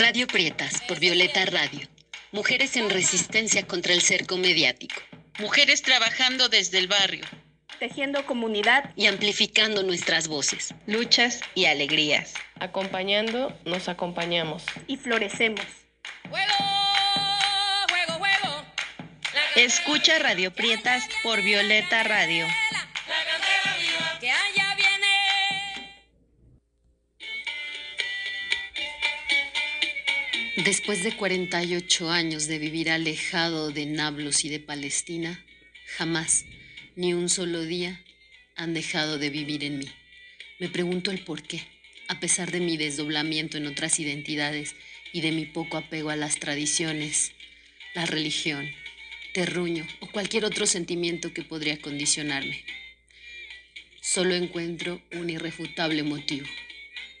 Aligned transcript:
Radio 0.00 0.26
Prietas 0.26 0.80
por 0.88 0.98
Violeta 0.98 1.44
Radio. 1.44 1.86
Mujeres 2.32 2.74
en 2.76 2.88
resistencia 2.88 3.66
contra 3.66 3.92
el 3.92 4.00
cerco 4.00 4.38
mediático. 4.38 4.98
Mujeres 5.38 5.82
trabajando 5.82 6.48
desde 6.48 6.78
el 6.78 6.88
barrio. 6.88 7.26
Tejiendo 7.78 8.24
comunidad 8.24 8.94
y 8.96 9.08
amplificando 9.08 9.82
nuestras 9.82 10.26
voces. 10.26 10.74
Luchas 10.86 11.40
y 11.54 11.66
alegrías. 11.66 12.32
Acompañando, 12.58 13.54
nos 13.66 13.90
acompañamos. 13.90 14.64
Y 14.86 14.96
florecemos. 14.96 15.66
Escucha 19.54 20.18
Radio 20.18 20.50
Prietas 20.50 21.04
por 21.22 21.42
Violeta 21.42 22.04
Radio. 22.04 22.46
Después 30.64 31.02
de 31.02 31.16
48 31.16 32.10
años 32.10 32.46
de 32.46 32.58
vivir 32.58 32.90
alejado 32.90 33.70
de 33.70 33.86
Nablus 33.86 34.44
y 34.44 34.50
de 34.50 34.60
Palestina, 34.60 35.42
jamás, 35.96 36.44
ni 36.96 37.14
un 37.14 37.30
solo 37.30 37.62
día, 37.62 38.04
han 38.56 38.74
dejado 38.74 39.16
de 39.16 39.30
vivir 39.30 39.64
en 39.64 39.78
mí. 39.78 39.88
Me 40.58 40.68
pregunto 40.68 41.10
el 41.12 41.24
por 41.24 41.42
qué, 41.42 41.62
a 42.08 42.20
pesar 42.20 42.50
de 42.50 42.60
mi 42.60 42.76
desdoblamiento 42.76 43.56
en 43.56 43.68
otras 43.68 43.98
identidades 44.00 44.74
y 45.14 45.22
de 45.22 45.32
mi 45.32 45.46
poco 45.46 45.78
apego 45.78 46.10
a 46.10 46.16
las 46.16 46.38
tradiciones, 46.38 47.32
la 47.94 48.04
religión, 48.04 48.68
terruño 49.32 49.86
o 50.00 50.08
cualquier 50.08 50.44
otro 50.44 50.66
sentimiento 50.66 51.32
que 51.32 51.42
podría 51.42 51.80
condicionarme. 51.80 52.62
Solo 54.02 54.34
encuentro 54.34 55.00
un 55.12 55.30
irrefutable 55.30 56.02
motivo, 56.02 56.46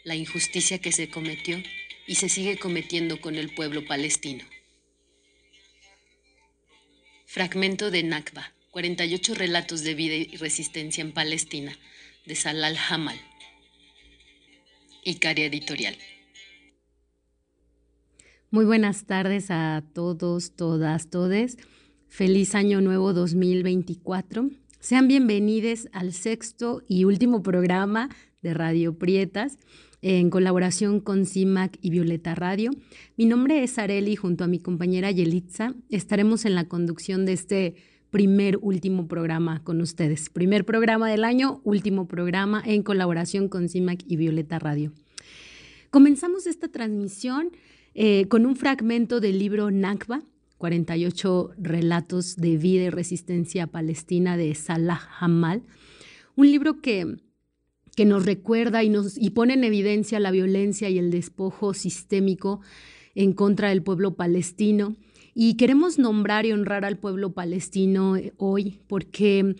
la 0.04 0.14
injusticia 0.14 0.78
que 0.78 0.92
se 0.92 1.08
cometió 1.08 1.62
y 2.10 2.16
se 2.16 2.28
sigue 2.28 2.58
cometiendo 2.58 3.20
con 3.20 3.36
el 3.36 3.54
pueblo 3.54 3.86
palestino. 3.86 4.42
Fragmento 7.24 7.92
de 7.92 8.02
Nakba, 8.02 8.52
48 8.72 9.36
relatos 9.36 9.84
de 9.84 9.94
vida 9.94 10.16
y 10.16 10.36
resistencia 10.36 11.02
en 11.02 11.12
Palestina, 11.12 11.72
de 12.26 12.34
Salal 12.34 12.76
Hamal. 12.88 13.16
Icaria 15.04 15.46
Editorial. 15.46 15.96
Muy 18.50 18.64
buenas 18.64 19.06
tardes 19.06 19.52
a 19.52 19.84
todos, 19.94 20.56
todas, 20.56 21.10
todes. 21.10 21.58
Feliz 22.08 22.56
Año 22.56 22.80
Nuevo 22.80 23.12
2024. 23.12 24.50
Sean 24.80 25.06
bienvenidos 25.06 25.88
al 25.92 26.12
sexto 26.12 26.82
y 26.88 27.04
último 27.04 27.44
programa 27.44 28.08
de 28.42 28.52
Radio 28.52 28.98
Prietas 28.98 29.58
en 30.02 30.30
colaboración 30.30 31.00
con 31.00 31.26
CIMAC 31.26 31.78
y 31.80 31.90
Violeta 31.90 32.34
Radio. 32.34 32.70
Mi 33.16 33.26
nombre 33.26 33.62
es 33.62 33.78
Areli, 33.78 34.16
junto 34.16 34.44
a 34.44 34.46
mi 34.46 34.58
compañera 34.58 35.10
Yelitza. 35.10 35.74
Estaremos 35.90 36.44
en 36.44 36.54
la 36.54 36.68
conducción 36.68 37.26
de 37.26 37.32
este 37.32 37.74
primer 38.10 38.58
último 38.60 39.06
programa 39.06 39.62
con 39.62 39.80
ustedes. 39.80 40.30
Primer 40.30 40.64
programa 40.64 41.08
del 41.08 41.24
año, 41.24 41.60
último 41.64 42.08
programa 42.08 42.62
en 42.64 42.82
colaboración 42.82 43.48
con 43.48 43.68
CIMAC 43.68 44.02
y 44.06 44.16
Violeta 44.16 44.58
Radio. 44.58 44.92
Comenzamos 45.90 46.46
esta 46.46 46.68
transmisión 46.68 47.50
eh, 47.94 48.26
con 48.28 48.46
un 48.46 48.56
fragmento 48.56 49.20
del 49.20 49.38
libro 49.38 49.70
Nakba, 49.70 50.22
48 50.58 51.52
relatos 51.58 52.36
de 52.36 52.56
vida 52.56 52.84
y 52.84 52.90
resistencia 52.90 53.66
palestina 53.66 54.36
de 54.36 54.54
Salah 54.54 55.00
Hamal, 55.18 55.62
un 56.36 56.50
libro 56.50 56.80
que 56.80 57.16
que 57.96 58.04
nos 58.04 58.24
recuerda 58.24 58.82
y, 58.82 58.88
nos, 58.88 59.18
y 59.18 59.30
pone 59.30 59.54
en 59.54 59.64
evidencia 59.64 60.20
la 60.20 60.30
violencia 60.30 60.88
y 60.88 60.98
el 60.98 61.10
despojo 61.10 61.74
sistémico 61.74 62.60
en 63.14 63.32
contra 63.32 63.70
del 63.70 63.82
pueblo 63.82 64.14
palestino. 64.14 64.96
Y 65.34 65.54
queremos 65.54 65.98
nombrar 65.98 66.46
y 66.46 66.52
honrar 66.52 66.84
al 66.84 66.98
pueblo 66.98 67.32
palestino 67.32 68.16
eh, 68.16 68.32
hoy 68.36 68.80
porque 68.88 69.56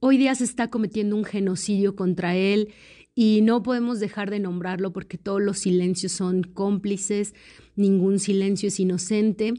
hoy 0.00 0.18
día 0.18 0.34
se 0.34 0.44
está 0.44 0.68
cometiendo 0.68 1.16
un 1.16 1.24
genocidio 1.24 1.96
contra 1.96 2.36
él 2.36 2.74
y 3.14 3.40
no 3.42 3.62
podemos 3.62 4.00
dejar 4.00 4.30
de 4.30 4.40
nombrarlo 4.40 4.92
porque 4.92 5.18
todos 5.18 5.40
los 5.40 5.58
silencios 5.58 6.12
son 6.12 6.42
cómplices, 6.42 7.34
ningún 7.76 8.18
silencio 8.18 8.68
es 8.68 8.80
inocente 8.80 9.54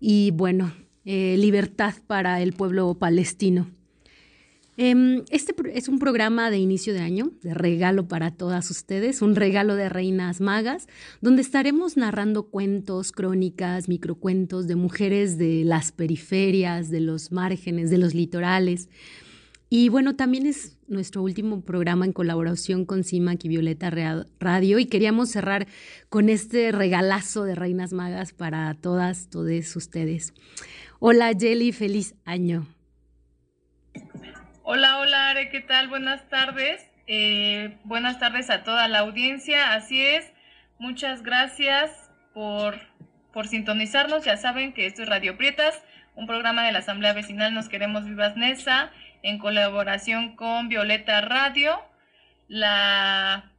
y 0.00 0.30
bueno, 0.32 0.72
eh, 1.04 1.36
libertad 1.38 1.94
para 2.06 2.42
el 2.42 2.52
pueblo 2.52 2.94
palestino. 2.94 3.70
Em, 4.76 5.22
este 5.30 5.54
es 5.72 5.88
un 5.88 6.00
programa 6.00 6.50
de 6.50 6.58
inicio 6.58 6.94
de 6.94 7.00
año, 7.00 7.30
de 7.42 7.54
regalo 7.54 8.08
para 8.08 8.32
todas 8.32 8.70
ustedes, 8.70 9.22
un 9.22 9.36
regalo 9.36 9.76
de 9.76 9.88
reinas 9.88 10.40
magas, 10.40 10.88
donde 11.20 11.42
estaremos 11.42 11.96
narrando 11.96 12.44
cuentos, 12.44 13.12
crónicas, 13.12 13.88
microcuentos 13.88 14.66
de 14.66 14.74
mujeres 14.74 15.38
de 15.38 15.64
las 15.64 15.92
periferias, 15.92 16.90
de 16.90 17.00
los 17.00 17.30
márgenes, 17.30 17.88
de 17.90 17.98
los 17.98 18.14
litorales. 18.14 18.88
Y 19.70 19.90
bueno, 19.90 20.16
también 20.16 20.46
es 20.46 20.76
nuestro 20.88 21.22
último 21.22 21.60
programa 21.60 22.04
en 22.04 22.12
colaboración 22.12 22.84
con 22.84 23.04
CIMAC 23.04 23.44
y 23.44 23.48
Violeta 23.48 23.90
Radio 24.40 24.78
y 24.78 24.86
queríamos 24.86 25.30
cerrar 25.30 25.68
con 26.08 26.28
este 26.28 26.72
regalazo 26.72 27.44
de 27.44 27.54
reinas 27.54 27.92
magas 27.92 28.32
para 28.32 28.74
todas, 28.74 29.28
todos 29.30 29.76
ustedes. 29.76 30.34
Hola 30.98 31.32
Jelly, 31.38 31.72
feliz 31.72 32.14
año. 32.24 32.66
Hola, 34.66 34.96
hola 34.96 35.28
Are, 35.28 35.50
¿qué 35.50 35.60
tal? 35.60 35.88
Buenas 35.88 36.26
tardes. 36.30 36.90
Eh, 37.06 37.76
buenas 37.84 38.18
tardes 38.18 38.48
a 38.48 38.64
toda 38.64 38.88
la 38.88 39.00
audiencia. 39.00 39.74
Así 39.74 40.00
es, 40.00 40.32
muchas 40.78 41.22
gracias 41.22 42.10
por, 42.32 42.80
por 43.30 43.46
sintonizarnos. 43.46 44.24
Ya 44.24 44.38
saben 44.38 44.72
que 44.72 44.86
esto 44.86 45.02
es 45.02 45.08
Radio 45.10 45.36
Prietas, 45.36 45.84
un 46.14 46.26
programa 46.26 46.64
de 46.64 46.72
la 46.72 46.78
Asamblea 46.78 47.12
Vecinal 47.12 47.52
Nos 47.52 47.68
Queremos 47.68 48.06
Vivas 48.06 48.38
Nesa, 48.38 48.90
en 49.22 49.38
colaboración 49.38 50.34
con 50.34 50.70
Violeta 50.70 51.20
Radio, 51.20 51.78
la 52.48 53.52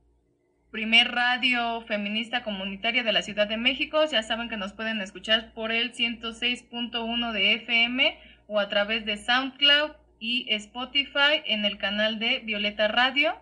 primer 0.71 1.11
radio 1.11 1.81
feminista 1.81 2.41
comunitaria 2.41 3.03
de 3.03 3.13
la 3.13 3.21
Ciudad 3.21 3.45
de 3.45 3.57
México. 3.57 4.03
Ya 4.05 4.23
saben 4.23 4.49
que 4.49 4.57
nos 4.57 4.73
pueden 4.73 4.99
escuchar 5.01 5.53
por 5.53 5.71
el 5.71 5.94
106.1 5.94 7.31
de 7.31 7.53
FM 7.53 8.17
o 8.47 8.59
a 8.59 8.69
través 8.69 9.05
de 9.05 9.17
SoundCloud 9.17 9.91
y 10.25 10.47
Spotify 10.50 11.44
en 11.46 11.66
el 11.66 11.78
canal 11.78 12.18
de 12.18 12.40
Violeta 12.40 12.88
Radio. 12.88 13.36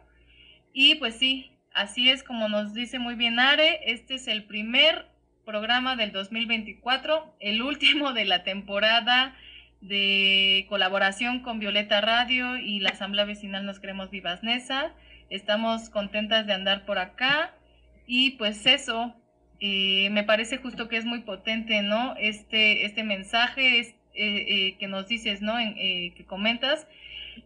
Y 0.73 0.95
pues 0.95 1.15
sí, 1.15 1.53
así 1.73 2.09
es 2.09 2.23
como 2.23 2.49
nos 2.49 2.73
dice 2.73 2.99
muy 2.99 3.15
bien 3.15 3.39
Are, 3.39 3.79
este 3.85 4.15
es 4.15 4.27
el 4.27 4.43
primer 4.43 5.07
programa 5.45 5.95
del 5.95 6.11
2024, 6.11 7.37
el 7.39 7.61
último 7.61 8.11
de 8.11 8.25
la 8.25 8.43
temporada 8.43 9.33
de 9.79 10.65
colaboración 10.67 11.39
con 11.39 11.59
Violeta 11.59 12.01
Radio 12.01 12.57
y 12.57 12.81
la 12.81 12.89
Asamblea 12.89 13.23
Vecinal 13.23 13.65
Nos 13.65 13.79
Queremos 13.79 14.09
Vivas 14.09 14.43
Nesa. 14.43 14.91
Estamos 15.29 15.89
contentas 15.89 16.45
de 16.47 16.53
andar 16.53 16.85
por 16.85 16.99
acá 16.99 17.53
y 18.05 18.31
pues 18.31 18.65
eso, 18.65 19.15
eh, 19.61 20.09
me 20.11 20.23
parece 20.23 20.57
justo 20.57 20.89
que 20.89 20.97
es 20.97 21.05
muy 21.05 21.19
potente, 21.19 21.81
¿no? 21.81 22.15
Este, 22.17 22.85
este 22.85 23.03
mensaje, 23.03 23.79
este 23.79 24.02
eh, 24.15 24.45
eh, 24.47 24.75
que 24.79 24.87
nos 24.87 25.07
dices, 25.07 25.41
¿no? 25.41 25.59
En, 25.59 25.75
eh, 25.77 26.13
que 26.15 26.25
comentas, 26.25 26.87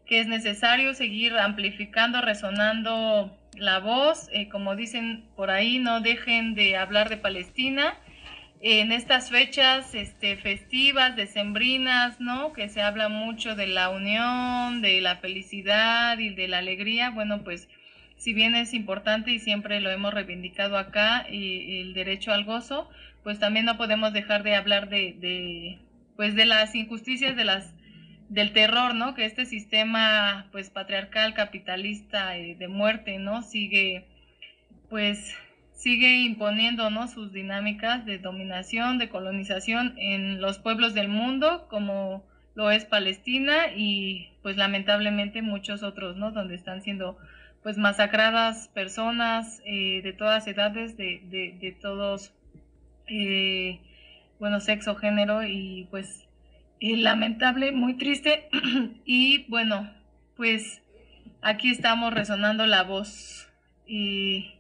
que 0.06 0.20
es 0.20 0.28
necesario 0.28 0.94
seguir 0.94 1.34
amplificando, 1.38 2.22
resonando 2.22 3.36
la 3.56 3.80
voz, 3.80 4.30
como 4.52 4.76
dicen 4.76 5.24
por 5.36 5.50
ahí, 5.50 5.80
no 5.80 6.02
dejen 6.02 6.56
de 6.56 6.78
hablar 6.78 7.10
de 7.10 7.18
Palestina. 7.18 7.98
En 8.60 8.92
estas 8.92 9.30
fechas 9.30 9.96
este, 9.96 10.36
festivas, 10.36 11.16
decembrinas, 11.16 12.20
¿no? 12.20 12.54
Que 12.54 12.70
se 12.70 12.82
habla 12.82 13.08
mucho 13.08 13.56
de 13.56 13.68
la 13.68 13.90
unión, 13.90 14.82
de 14.82 15.00
la 15.00 15.18
felicidad 15.18 16.18
y 16.20 16.30
de 16.30 16.48
la 16.48 16.58
alegría, 16.58 17.12
bueno, 17.12 17.44
pues 17.44 17.70
si 18.18 18.34
bien 18.34 18.56
es 18.56 18.74
importante 18.74 19.32
y 19.32 19.40
siempre 19.40 19.80
lo 19.80 19.92
hemos 19.92 20.14
reivindicado 20.14 20.78
acá, 20.78 21.26
el 21.30 21.94
derecho 21.94 22.34
al 22.34 22.46
gozo, 22.46 22.90
pues 23.24 23.40
también 23.40 23.66
no 23.66 23.78
podemos 23.78 24.14
dejar 24.14 24.44
de 24.44 24.56
hablar 24.56 24.90
de, 24.90 25.80
pues 26.18 26.36
de 26.36 26.46
las 26.46 26.76
injusticias 26.76 27.38
de 27.38 27.46
las 27.46 27.74
del 28.28 28.52
terror, 28.52 28.94
¿no? 28.94 29.14
Que 29.14 29.24
este 29.24 29.46
sistema 29.46 30.48
pues 30.52 30.70
patriarcal 30.70 31.34
capitalista 31.34 32.38
eh, 32.38 32.56
de 32.56 32.68
muerte, 32.68 33.20
¿no? 33.20 33.42
Sigue 33.42 34.06
pues 34.90 35.34
sigue 35.78 36.22
imponiendo, 36.24 36.90
¿no? 36.90 37.08
sus 37.08 37.32
dinámicas 37.32 38.04
de 38.06 38.18
dominación, 38.18 38.98
de 38.98 39.10
colonización 39.10 39.94
en 39.98 40.42
los 40.42 40.58
pueblos 40.58 40.96
del 40.96 41.08
mundo, 41.08 41.68
como 41.70 42.26
lo 42.56 42.72
es 42.72 42.86
Palestina 42.86 43.68
y 43.76 44.32
pues 44.42 44.58
lamentablemente 44.58 45.44
muchos 45.44 45.84
otros, 45.84 46.18
¿no? 46.18 46.32
Donde 46.32 46.56
están 46.56 46.82
siendo 46.82 47.18
pues 47.62 47.78
masacradas 47.78 48.70
personas 48.70 49.62
eh, 49.66 50.02
de 50.02 50.14
todas 50.14 50.48
edades, 50.48 50.98
de, 50.98 51.22
de, 51.30 51.72
todos 51.80 52.34
eh, 53.08 53.80
bueno, 54.40 54.60
sexo, 54.60 54.96
género 54.96 55.44
y 55.44 55.88
pues 55.90 56.28
lamentable, 56.80 57.72
muy 57.72 57.98
triste. 57.98 58.50
y 59.06 59.46
bueno, 59.50 59.92
pues 60.36 60.82
aquí 61.42 61.70
estamos 61.70 62.14
resonando 62.14 62.66
la 62.66 62.84
voz. 62.84 63.50
Y 63.86 64.58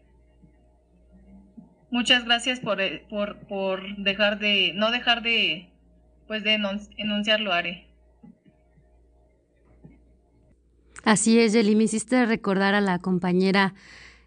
Muchas 1.89 2.25
gracias 2.25 2.59
por, 2.59 2.81
eh, 2.81 3.05
por, 3.09 3.37
por 3.47 3.95
dejar 3.97 4.39
de, 4.39 4.73
no 4.75 4.91
dejar 4.91 5.21
de, 5.21 5.69
pues 6.27 6.43
de 6.43 6.59
enunciarlo, 6.97 7.53
Are. 7.53 7.87
Así 11.03 11.39
es, 11.39 11.53
Yeli, 11.53 11.75
me 11.75 11.85
hiciste 11.85 12.25
recordar 12.25 12.75
a 12.75 12.81
la 12.81 12.99
compañera 12.99 13.73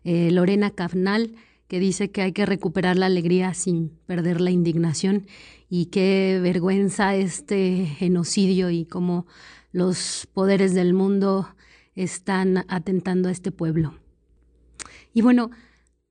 eh, 0.05 0.31
Lorena 0.31 0.71
Cafnal, 0.71 1.33
que 1.71 1.79
dice 1.79 2.11
que 2.11 2.23
hay 2.23 2.33
que 2.33 2.47
recuperar 2.47 2.99
la 2.99 3.07
alegría 3.07 3.55
sin 3.55 3.91
perder 4.07 4.41
la 4.41 4.51
indignación 4.51 5.29
y 5.69 5.87
qué 5.87 6.41
vergüenza 6.43 7.15
este 7.15 7.87
genocidio 7.87 8.71
y 8.71 8.87
cómo 8.87 9.25
los 9.71 10.27
poderes 10.35 10.75
del 10.75 10.95
mundo 10.95 11.49
están 11.95 12.65
atentando 12.67 13.29
a 13.29 13.33
este 13.33 13.53
pueblo. 13.53 13.95
Y 15.15 15.23
bueno, 15.23 15.53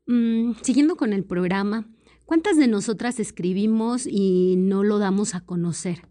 mmm, 0.07 0.53
siguiendo 0.61 0.95
con 0.95 1.11
el 1.11 1.25
programa, 1.25 1.89
¿cuántas 2.23 2.55
de 2.55 2.69
nosotras 2.69 3.19
escribimos 3.19 4.07
y 4.07 4.55
no 4.57 4.85
lo 4.85 4.97
damos 4.97 5.35
a 5.35 5.41
conocer? 5.41 6.07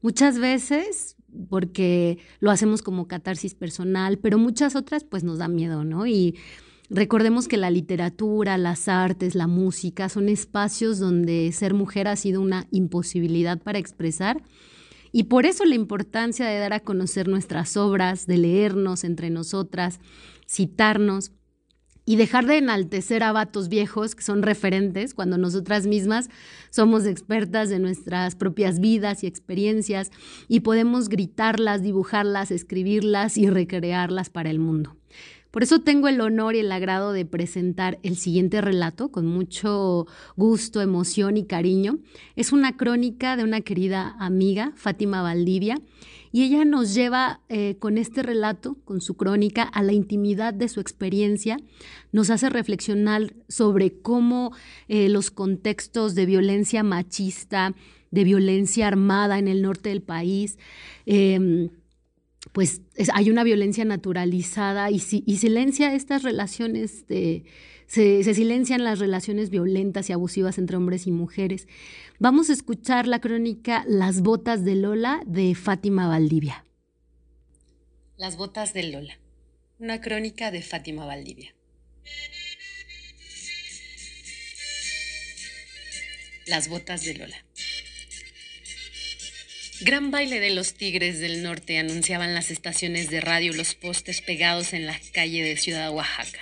Muchas 0.00 0.38
veces 0.38 1.16
porque 1.48 2.18
lo 2.38 2.52
hacemos 2.52 2.82
como 2.82 3.08
catarsis 3.08 3.56
personal, 3.56 4.18
pero 4.18 4.38
muchas 4.38 4.76
otras 4.76 5.02
pues 5.02 5.24
nos 5.24 5.38
da 5.38 5.48
miedo, 5.48 5.82
¿no? 5.82 6.06
Y 6.06 6.36
recordemos 6.90 7.48
que 7.48 7.56
la 7.56 7.70
literatura, 7.70 8.58
las 8.58 8.88
artes, 8.88 9.34
la 9.34 9.46
música 9.46 10.08
son 10.08 10.28
espacios 10.28 10.98
donde 10.98 11.50
ser 11.52 11.74
mujer 11.74 12.08
ha 12.08 12.16
sido 12.16 12.40
una 12.40 12.66
imposibilidad 12.70 13.58
para 13.60 13.78
expresar 13.78 14.42
y 15.12 15.24
por 15.24 15.46
eso 15.46 15.64
la 15.64 15.74
importancia 15.74 16.46
de 16.46 16.58
dar 16.58 16.72
a 16.72 16.80
conocer 16.80 17.28
nuestras 17.28 17.76
obras, 17.76 18.26
de 18.26 18.38
leernos 18.38 19.02
entre 19.02 19.30
nosotras, 19.30 19.98
citarnos 20.46 21.32
y 22.04 22.16
dejar 22.16 22.46
de 22.46 22.58
enaltecer 22.58 23.22
a 23.22 23.32
vatos 23.32 23.68
viejos 23.68 24.14
que 24.14 24.22
son 24.22 24.42
referentes 24.42 25.14
cuando 25.14 25.38
nosotras 25.38 25.86
mismas 25.86 26.28
somos 26.70 27.04
expertas 27.04 27.68
de 27.68 27.78
nuestras 27.78 28.36
propias 28.36 28.78
vidas 28.78 29.24
y 29.24 29.26
experiencias 29.26 30.12
y 30.48 30.60
podemos 30.60 31.08
gritarlas, 31.08 31.82
dibujarlas, 31.82 32.50
escribirlas 32.50 33.36
y 33.38 33.50
recrearlas 33.50 34.30
para 34.30 34.50
el 34.50 34.60
mundo. 34.60 34.95
Por 35.56 35.62
eso 35.62 35.78
tengo 35.78 36.06
el 36.08 36.20
honor 36.20 36.54
y 36.54 36.58
el 36.58 36.70
agrado 36.70 37.14
de 37.14 37.24
presentar 37.24 37.98
el 38.02 38.18
siguiente 38.18 38.60
relato 38.60 39.10
con 39.10 39.24
mucho 39.24 40.06
gusto, 40.36 40.82
emoción 40.82 41.38
y 41.38 41.46
cariño. 41.46 41.98
Es 42.34 42.52
una 42.52 42.76
crónica 42.76 43.38
de 43.38 43.44
una 43.44 43.62
querida 43.62 44.16
amiga, 44.18 44.74
Fátima 44.76 45.22
Valdivia, 45.22 45.80
y 46.30 46.42
ella 46.42 46.66
nos 46.66 46.92
lleva 46.92 47.40
eh, 47.48 47.76
con 47.78 47.96
este 47.96 48.22
relato, 48.22 48.76
con 48.84 49.00
su 49.00 49.16
crónica, 49.16 49.62
a 49.62 49.82
la 49.82 49.94
intimidad 49.94 50.52
de 50.52 50.68
su 50.68 50.78
experiencia, 50.78 51.56
nos 52.12 52.28
hace 52.28 52.50
reflexionar 52.50 53.32
sobre 53.48 53.98
cómo 53.98 54.52
eh, 54.88 55.08
los 55.08 55.30
contextos 55.30 56.14
de 56.14 56.26
violencia 56.26 56.82
machista, 56.82 57.74
de 58.10 58.24
violencia 58.24 58.88
armada 58.88 59.38
en 59.38 59.48
el 59.48 59.62
norte 59.62 59.88
del 59.88 60.02
país, 60.02 60.58
em, 61.06 61.70
pues 62.56 62.80
hay 63.12 63.28
una 63.28 63.44
violencia 63.44 63.84
naturalizada 63.84 64.90
y, 64.90 64.98
silencia 64.98 65.92
estas 65.92 66.22
relaciones, 66.22 67.04
se, 67.06 67.44
se, 67.86 68.34
silencian 68.34 68.82
las 68.82 68.98
relaciones 68.98 69.50
violentas 69.50 70.08
y 70.08 70.14
abusivas 70.14 70.56
entre 70.56 70.78
hombres 70.78 71.06
y 71.06 71.10
mujeres. 71.10 71.68
Vamos 72.18 72.48
a 72.48 72.54
escuchar 72.54 73.08
la 73.08 73.20
crónica 73.20 73.84
Las 73.86 74.22
botas 74.22 74.64
de 74.64 74.74
Lola 74.74 75.20
de 75.26 75.54
Fátima 75.54 76.08
Valdivia. 76.08 76.64
Las 78.16 78.38
botas 78.38 78.72
de 78.72 78.84
Lola, 78.84 79.18
una 79.78 80.00
crónica 80.00 80.50
de 80.50 80.62
Fátima 80.62 81.04
Valdivia. 81.04 81.54
Las 86.46 86.70
botas 86.70 87.04
de 87.04 87.18
Lola. 87.18 87.36
Gran 89.82 90.10
baile 90.10 90.40
de 90.40 90.54
los 90.54 90.72
tigres 90.72 91.20
del 91.20 91.42
norte 91.42 91.76
anunciaban 91.76 92.32
las 92.32 92.50
estaciones 92.50 93.10
de 93.10 93.20
radio 93.20 93.52
los 93.52 93.74
postes 93.74 94.22
pegados 94.22 94.72
en 94.72 94.86
la 94.86 94.98
calle 95.12 95.44
de 95.44 95.58
Ciudad 95.58 95.90
Oaxaca. 95.90 96.40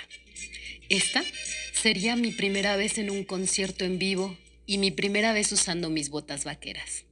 Esta 0.88 1.24
sería 1.72 2.14
mi 2.14 2.30
primera 2.30 2.76
vez 2.76 2.96
en 2.96 3.10
un 3.10 3.24
concierto 3.24 3.84
en 3.84 3.98
vivo 3.98 4.38
y 4.66 4.78
mi 4.78 4.92
primera 4.92 5.32
vez 5.32 5.50
usando 5.50 5.90
mis 5.90 6.10
botas 6.10 6.44
vaqueras. 6.44 7.06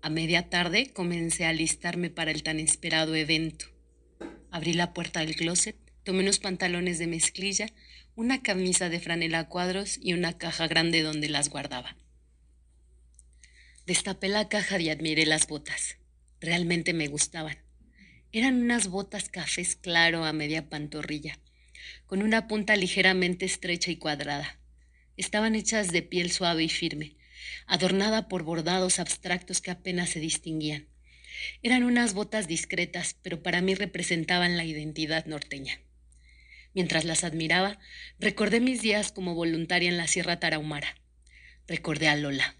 A 0.00 0.08
media 0.08 0.48
tarde 0.48 0.90
comencé 0.94 1.44
a 1.44 1.50
alistarme 1.50 2.08
para 2.08 2.30
el 2.30 2.42
tan 2.42 2.58
esperado 2.58 3.14
evento. 3.14 3.66
Abrí 4.50 4.72
la 4.72 4.94
puerta 4.94 5.20
del 5.20 5.36
closet, 5.36 5.76
tomé 6.04 6.22
unos 6.22 6.38
pantalones 6.38 6.98
de 6.98 7.06
mezclilla, 7.06 7.66
una 8.14 8.40
camisa 8.40 8.88
de 8.88 9.00
franela 9.00 9.40
a 9.40 9.48
cuadros 9.48 9.98
y 10.00 10.14
una 10.14 10.38
caja 10.38 10.66
grande 10.68 11.02
donde 11.02 11.28
las 11.28 11.50
guardaba. 11.50 11.98
Destapé 13.86 14.26
la 14.26 14.48
caja 14.48 14.80
y 14.80 14.90
admiré 14.90 15.26
las 15.26 15.46
botas. 15.46 15.98
Realmente 16.40 16.92
me 16.92 17.06
gustaban. 17.06 17.56
Eran 18.32 18.60
unas 18.60 18.88
botas 18.88 19.28
cafés 19.28 19.76
claro 19.76 20.24
a 20.24 20.32
media 20.32 20.68
pantorrilla, 20.68 21.38
con 22.06 22.20
una 22.24 22.48
punta 22.48 22.74
ligeramente 22.74 23.46
estrecha 23.46 23.92
y 23.92 23.96
cuadrada. 23.96 24.58
Estaban 25.16 25.54
hechas 25.54 25.92
de 25.92 26.02
piel 26.02 26.32
suave 26.32 26.64
y 26.64 26.68
firme, 26.68 27.16
adornada 27.68 28.26
por 28.26 28.42
bordados 28.42 28.98
abstractos 28.98 29.60
que 29.60 29.70
apenas 29.70 30.10
se 30.10 30.18
distinguían. 30.18 30.88
Eran 31.62 31.84
unas 31.84 32.12
botas 32.12 32.48
discretas, 32.48 33.14
pero 33.22 33.40
para 33.40 33.60
mí 33.60 33.76
representaban 33.76 34.56
la 34.56 34.64
identidad 34.64 35.26
norteña. 35.26 35.78
Mientras 36.74 37.04
las 37.04 37.22
admiraba, 37.22 37.78
recordé 38.18 38.58
mis 38.58 38.82
días 38.82 39.12
como 39.12 39.36
voluntaria 39.36 39.88
en 39.88 39.96
la 39.96 40.08
Sierra 40.08 40.40
Tarahumara. 40.40 40.96
Recordé 41.68 42.08
a 42.08 42.16
Lola. 42.16 42.56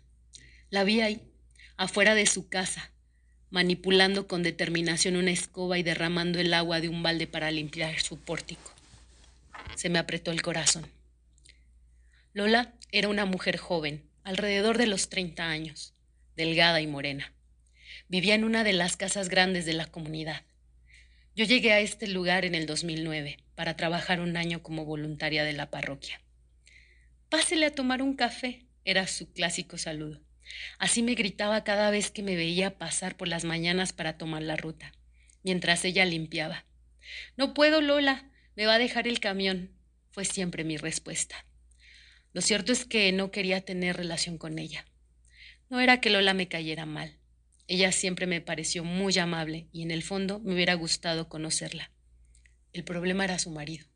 La 0.69 0.83
vi 0.83 1.01
ahí, 1.01 1.23
afuera 1.77 2.17
de 2.17 2.27
su 2.27 2.49
casa, 2.49 2.91
manipulando 3.51 4.27
con 4.27 4.43
determinación 4.43 5.15
una 5.15 5.31
escoba 5.31 5.79
y 5.79 5.85
derramando 5.85 6.41
el 6.41 6.53
agua 6.53 6.81
de 6.81 6.89
un 6.89 7.05
balde 7.05 7.29
para 7.29 7.53
limpiar 7.53 8.01
su 8.01 8.19
pórtico. 8.19 8.75
Se 9.77 9.89
me 9.91 10.01
apretó 10.01 10.33
el 10.33 10.43
corazón. 10.43 10.91
Lola 12.33 12.75
era 12.91 13.09
una 13.09 13.27
mujer 13.27 13.59
joven, 13.59 14.11
alrededor 14.25 14.77
de 14.77 14.89
los 14.89 15.09
30 15.09 15.49
años, 15.49 15.95
delgada 16.35 16.81
y 16.81 16.89
morena. 16.89 17.33
Vivía 18.09 18.35
en 18.35 18.43
una 18.43 18.65
de 18.65 18.73
las 18.73 18.97
casas 18.97 19.29
grandes 19.29 19.67
de 19.67 19.73
la 19.73 19.87
comunidad. 19.87 20.43
Yo 21.37 21.45
llegué 21.45 21.73
a 21.73 21.81
este 21.81 22.09
lugar 22.09 22.45
en 22.45 22.57
el 22.57 22.67
2009 22.67 23.39
para 23.55 23.77
trabajar 23.77 24.21
un 24.21 24.37
año 24.37 24.65
como 24.65 24.85
voluntaria 24.85 25.45
de 25.45 25.53
la 25.53 25.71
parroquia. 25.71 26.21
Pásele 27.29 27.67
a 27.67 27.75
tomar 27.75 28.03
un 28.03 28.17
café, 28.17 28.67
era 28.85 29.07
su 29.07 29.33
clásico 29.33 29.79
saludo. 29.79 30.26
Así 30.79 31.03
me 31.03 31.15
gritaba 31.15 31.65
cada 31.65 31.91
vez 31.91 32.11
que 32.11 32.23
me 32.23 32.37
veía 32.37 32.79
pasar 32.79 33.17
por 33.17 33.29
las 33.29 33.45
mañanas 33.45 33.93
para 33.93 34.19
tomar 34.19 34.43
la 34.43 34.57
ruta, 34.57 34.93
mientras 35.43 35.85
ella 35.85 36.05
limpiaba. 36.05 36.65
No 37.37 37.55
puedo, 37.55 37.81
Lola, 37.81 38.31
me 38.57 38.67
va 38.67 38.75
a 38.75 38.79
dejar 38.79 39.07
el 39.09 39.21
camión, 39.21 39.73
fue 40.11 40.25
siempre 40.25 40.65
mi 40.65 40.77
respuesta. 40.77 41.47
Lo 42.33 42.43
cierto 42.43 42.73
es 42.73 42.85
que 42.85 43.13
no 43.13 43.31
quería 43.31 43.63
tener 43.63 43.97
relación 43.97 44.39
con 44.39 44.59
ella. 44.59 44.87
No 45.69 45.81
era 45.81 46.01
que 46.01 46.11
Lola 46.11 46.35
me 46.35 46.49
cayera 46.49 46.87
mal. 46.87 47.19
Ella 47.69 47.91
siempre 47.91 48.27
me 48.27 48.41
pareció 48.41 48.85
muy 48.85 49.19
amable 49.19 49.69
y 49.73 49.83
en 49.83 49.91
el 49.91 50.03
fondo 50.03 50.39
me 50.41 50.55
hubiera 50.55 50.75
gustado 50.75 51.29
conocerla. 51.29 51.91
El 52.73 52.85
problema 52.85 53.25
era 53.25 53.39
su 53.39 53.51
marido. 53.51 53.87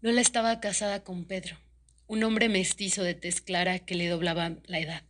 Lola 0.00 0.20
estaba 0.20 0.60
casada 0.60 1.04
con 1.04 1.26
Pedro, 1.26 1.58
un 2.10 2.24
hombre 2.24 2.48
mestizo 2.48 3.04
de 3.04 3.14
tez 3.14 3.40
clara 3.40 3.78
que 3.78 3.94
le 3.94 4.08
doblaba 4.08 4.56
la 4.66 4.80
edad. 4.80 5.04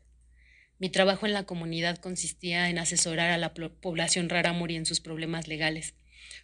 Mi 0.78 0.90
trabajo 0.90 1.24
en 1.24 1.32
la 1.32 1.44
comunidad 1.44 1.96
consistía 1.96 2.68
en 2.68 2.76
asesorar 2.76 3.30
a 3.30 3.38
la 3.38 3.54
población 3.54 4.28
rarámuri 4.28 4.76
en 4.76 4.84
sus 4.84 5.00
problemas 5.00 5.48
legales, 5.48 5.94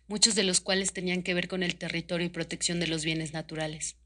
muchos 0.08 0.34
de 0.34 0.44
los 0.44 0.62
cuales 0.62 0.94
tenían 0.94 1.22
que 1.22 1.34
ver 1.34 1.46
con 1.46 1.62
el 1.62 1.76
territorio 1.76 2.26
y 2.26 2.30
protección 2.30 2.80
de 2.80 2.86
los 2.86 3.04
bienes 3.04 3.34
naturales. 3.34 3.96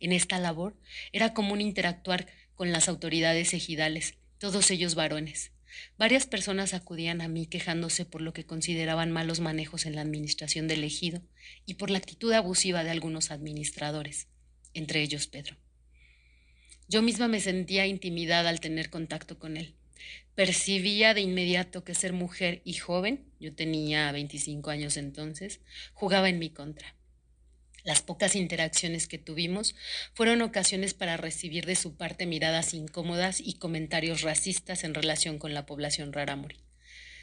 En 0.00 0.10
esta 0.10 0.40
labor 0.40 0.76
era 1.12 1.34
común 1.34 1.60
interactuar 1.60 2.26
con 2.56 2.72
las 2.72 2.88
autoridades 2.88 3.54
ejidales, 3.54 4.14
todos 4.38 4.72
ellos 4.72 4.96
varones. 4.96 5.52
Varias 5.98 6.26
personas 6.26 6.74
acudían 6.74 7.20
a 7.20 7.28
mí 7.28 7.46
quejándose 7.46 8.06
por 8.06 8.22
lo 8.22 8.32
que 8.32 8.44
consideraban 8.44 9.12
malos 9.12 9.38
manejos 9.38 9.86
en 9.86 9.94
la 9.94 10.00
administración 10.00 10.66
del 10.66 10.82
ejido 10.82 11.22
y 11.64 11.74
por 11.74 11.90
la 11.90 11.98
actitud 11.98 12.32
abusiva 12.32 12.82
de 12.82 12.90
algunos 12.90 13.30
administradores, 13.30 14.26
entre 14.74 15.00
ellos 15.00 15.28
Pedro. 15.28 15.61
Yo 16.92 17.00
misma 17.00 17.26
me 17.26 17.40
sentía 17.40 17.86
intimidada 17.86 18.50
al 18.50 18.60
tener 18.60 18.90
contacto 18.90 19.38
con 19.38 19.56
él. 19.56 19.74
Percibía 20.34 21.14
de 21.14 21.22
inmediato 21.22 21.84
que 21.84 21.94
ser 21.94 22.12
mujer 22.12 22.60
y 22.66 22.74
joven, 22.74 23.24
yo 23.40 23.54
tenía 23.54 24.12
25 24.12 24.68
años 24.68 24.98
entonces, 24.98 25.60
jugaba 25.94 26.28
en 26.28 26.38
mi 26.38 26.50
contra. 26.50 26.94
Las 27.82 28.02
pocas 28.02 28.36
interacciones 28.36 29.08
que 29.08 29.16
tuvimos 29.16 29.74
fueron 30.12 30.42
ocasiones 30.42 30.92
para 30.92 31.16
recibir 31.16 31.64
de 31.64 31.76
su 31.76 31.96
parte 31.96 32.26
miradas 32.26 32.74
incómodas 32.74 33.40
y 33.40 33.54
comentarios 33.54 34.20
racistas 34.20 34.84
en 34.84 34.92
relación 34.92 35.38
con 35.38 35.54
la 35.54 35.64
población 35.64 36.12
rarámuri. 36.12 36.58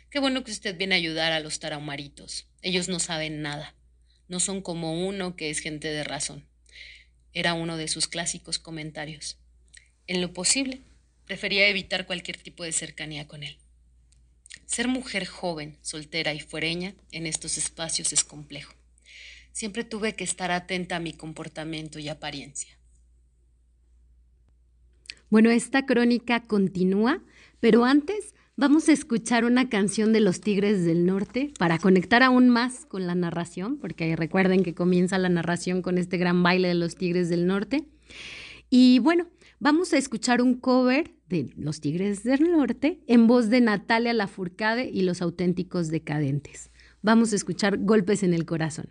Qué 0.09 0.17
bueno 0.17 0.43
que 0.43 0.51
usted 0.51 0.75
viene 0.75 0.95
a 0.95 0.97
ayudar 0.97 1.31
a 1.31 1.41
los 1.41 1.59
tarahumaritos. 1.59 2.47
Ellos 2.63 2.89
no 2.89 2.99
saben 2.99 3.43
nada. 3.43 3.75
No 4.29 4.39
son 4.39 4.63
como 4.63 5.07
uno 5.07 5.35
que 5.35 5.51
es 5.51 5.59
gente 5.59 5.89
de 5.89 6.03
razón. 6.03 6.47
era 7.33 7.53
uno 7.53 7.77
de 7.77 7.87
sus 7.87 8.07
clásicos 8.07 8.57
comentarios. 8.57 9.37
En 10.09 10.21
lo 10.21 10.33
posible, 10.33 10.81
prefería 11.27 11.67
evitar 11.67 12.07
cualquier 12.07 12.35
tipo 12.35 12.63
de 12.63 12.71
cercanía 12.71 13.27
con 13.27 13.43
él. 13.43 13.59
Ser 14.65 14.87
mujer 14.87 15.27
joven, 15.27 15.77
soltera 15.83 16.33
y 16.33 16.39
fuereña 16.39 16.95
en 17.11 17.27
estos 17.27 17.59
espacios 17.59 18.11
es 18.11 18.23
complejo. 18.23 18.73
Siempre 19.51 19.83
tuve 19.83 20.15
que 20.15 20.23
estar 20.23 20.49
atenta 20.49 20.95
a 20.95 20.99
mi 20.99 21.13
comportamiento 21.13 21.99
y 21.99 22.09
apariencia. 22.09 22.75
Bueno, 25.29 25.51
esta 25.51 25.85
crónica 25.85 26.47
continúa, 26.47 27.21
pero 27.59 27.85
antes 27.85 28.33
vamos 28.55 28.89
a 28.89 28.93
escuchar 28.93 29.45
una 29.45 29.69
canción 29.69 30.11
de 30.11 30.21
los 30.21 30.41
Tigres 30.41 30.85
del 30.85 31.05
Norte 31.05 31.53
para 31.59 31.77
conectar 31.77 32.23
aún 32.23 32.49
más 32.49 32.87
con 32.87 33.05
la 33.05 33.13
narración, 33.13 33.77
porque 33.77 34.15
recuerden 34.15 34.63
que 34.63 34.73
comienza 34.73 35.19
la 35.19 35.29
narración 35.29 35.83
con 35.83 35.99
este 35.99 36.17
gran 36.17 36.41
baile 36.41 36.69
de 36.69 36.73
los 36.73 36.95
Tigres 36.95 37.29
del 37.29 37.45
Norte. 37.45 37.83
Y 38.69 38.99
bueno, 38.99 39.27
vamos 39.59 39.93
a 39.93 39.97
escuchar 39.97 40.41
un 40.41 40.55
cover 40.55 41.15
de 41.27 41.51
Los 41.57 41.81
Tigres 41.81 42.23
del 42.23 42.51
Norte 42.51 43.01
en 43.07 43.27
voz 43.27 43.49
de 43.49 43.61
Natalia 43.61 44.13
Lafourcade 44.13 44.89
y 44.89 45.01
los 45.01 45.21
auténticos 45.21 45.89
decadentes. 45.89 46.71
Vamos 47.01 47.33
a 47.33 47.35
escuchar 47.35 47.77
Golpes 47.79 48.23
en 48.23 48.33
el 48.33 48.45
Corazón. 48.45 48.89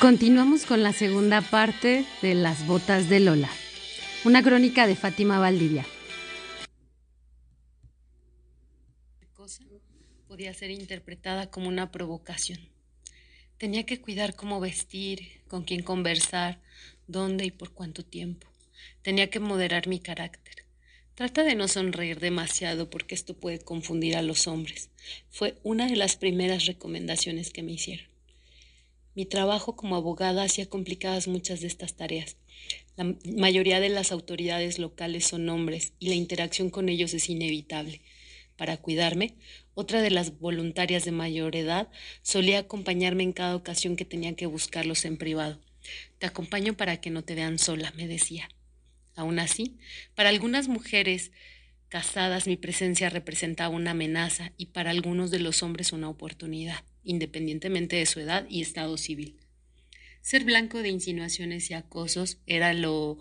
Continuamos 0.00 0.64
con 0.64 0.82
la 0.82 0.94
segunda 0.94 1.42
parte 1.42 2.06
de 2.22 2.34
Las 2.34 2.66
Botas 2.66 3.10
de 3.10 3.20
Lola, 3.20 3.50
una 4.24 4.42
crónica 4.42 4.86
de 4.86 4.96
Fátima 4.96 5.38
Valdivia. 5.38 5.84
Cosa 9.34 9.62
podía 10.26 10.54
ser 10.54 10.70
interpretada 10.70 11.50
como 11.50 11.68
una 11.68 11.92
provocación. 11.92 12.60
Tenía 13.58 13.84
que 13.84 14.00
cuidar 14.00 14.34
cómo 14.36 14.58
vestir, 14.58 15.42
con 15.48 15.64
quién 15.64 15.82
conversar, 15.82 16.62
dónde 17.06 17.44
y 17.44 17.50
por 17.50 17.74
cuánto 17.74 18.02
tiempo. 18.02 18.48
Tenía 19.02 19.28
que 19.28 19.38
moderar 19.38 19.86
mi 19.86 20.00
carácter. 20.00 20.64
Trata 21.14 21.44
de 21.44 21.56
no 21.56 21.68
sonreír 21.68 22.20
demasiado 22.20 22.88
porque 22.88 23.14
esto 23.14 23.34
puede 23.34 23.58
confundir 23.58 24.16
a 24.16 24.22
los 24.22 24.46
hombres. 24.46 24.88
Fue 25.28 25.58
una 25.62 25.88
de 25.88 25.96
las 25.96 26.16
primeras 26.16 26.64
recomendaciones 26.64 27.50
que 27.50 27.62
me 27.62 27.72
hicieron. 27.72 28.09
Mi 29.14 29.26
trabajo 29.26 29.76
como 29.76 29.96
abogada 29.96 30.44
hacía 30.44 30.66
complicadas 30.66 31.26
muchas 31.26 31.60
de 31.60 31.66
estas 31.66 31.94
tareas. 31.94 32.36
La 32.96 33.16
mayoría 33.24 33.80
de 33.80 33.88
las 33.88 34.12
autoridades 34.12 34.78
locales 34.78 35.26
son 35.26 35.48
hombres 35.48 35.92
y 35.98 36.08
la 36.08 36.14
interacción 36.14 36.70
con 36.70 36.88
ellos 36.88 37.12
es 37.14 37.28
inevitable. 37.28 38.02
Para 38.56 38.76
cuidarme, 38.76 39.34
otra 39.74 40.02
de 40.02 40.10
las 40.10 40.38
voluntarias 40.38 41.04
de 41.04 41.12
mayor 41.12 41.56
edad 41.56 41.88
solía 42.22 42.58
acompañarme 42.58 43.22
en 43.22 43.32
cada 43.32 43.56
ocasión 43.56 43.96
que 43.96 44.04
tenía 44.04 44.36
que 44.36 44.46
buscarlos 44.46 45.04
en 45.04 45.16
privado. 45.16 45.60
Te 46.18 46.26
acompaño 46.26 46.76
para 46.76 47.00
que 47.00 47.10
no 47.10 47.24
te 47.24 47.34
vean 47.34 47.58
sola, 47.58 47.92
me 47.96 48.06
decía. 48.06 48.50
Aún 49.16 49.38
así, 49.38 49.78
para 50.14 50.28
algunas 50.28 50.68
mujeres 50.68 51.32
casadas 51.88 52.46
mi 52.46 52.56
presencia 52.56 53.10
representaba 53.10 53.74
una 53.74 53.90
amenaza 53.90 54.52
y 54.56 54.66
para 54.66 54.90
algunos 54.90 55.30
de 55.30 55.40
los 55.40 55.62
hombres 55.62 55.92
una 55.92 56.08
oportunidad, 56.08 56.84
independientemente 57.04 57.96
de 57.96 58.06
su 58.06 58.20
edad 58.20 58.46
y 58.48 58.62
estado 58.62 58.96
civil. 58.96 59.40
Ser 60.22 60.44
blanco 60.44 60.82
de 60.82 60.90
insinuaciones 60.90 61.70
y 61.70 61.74
acosos 61.74 62.38
era 62.46 62.74
lo 62.74 63.18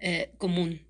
eh, 0.00 0.30
común. 0.38 0.82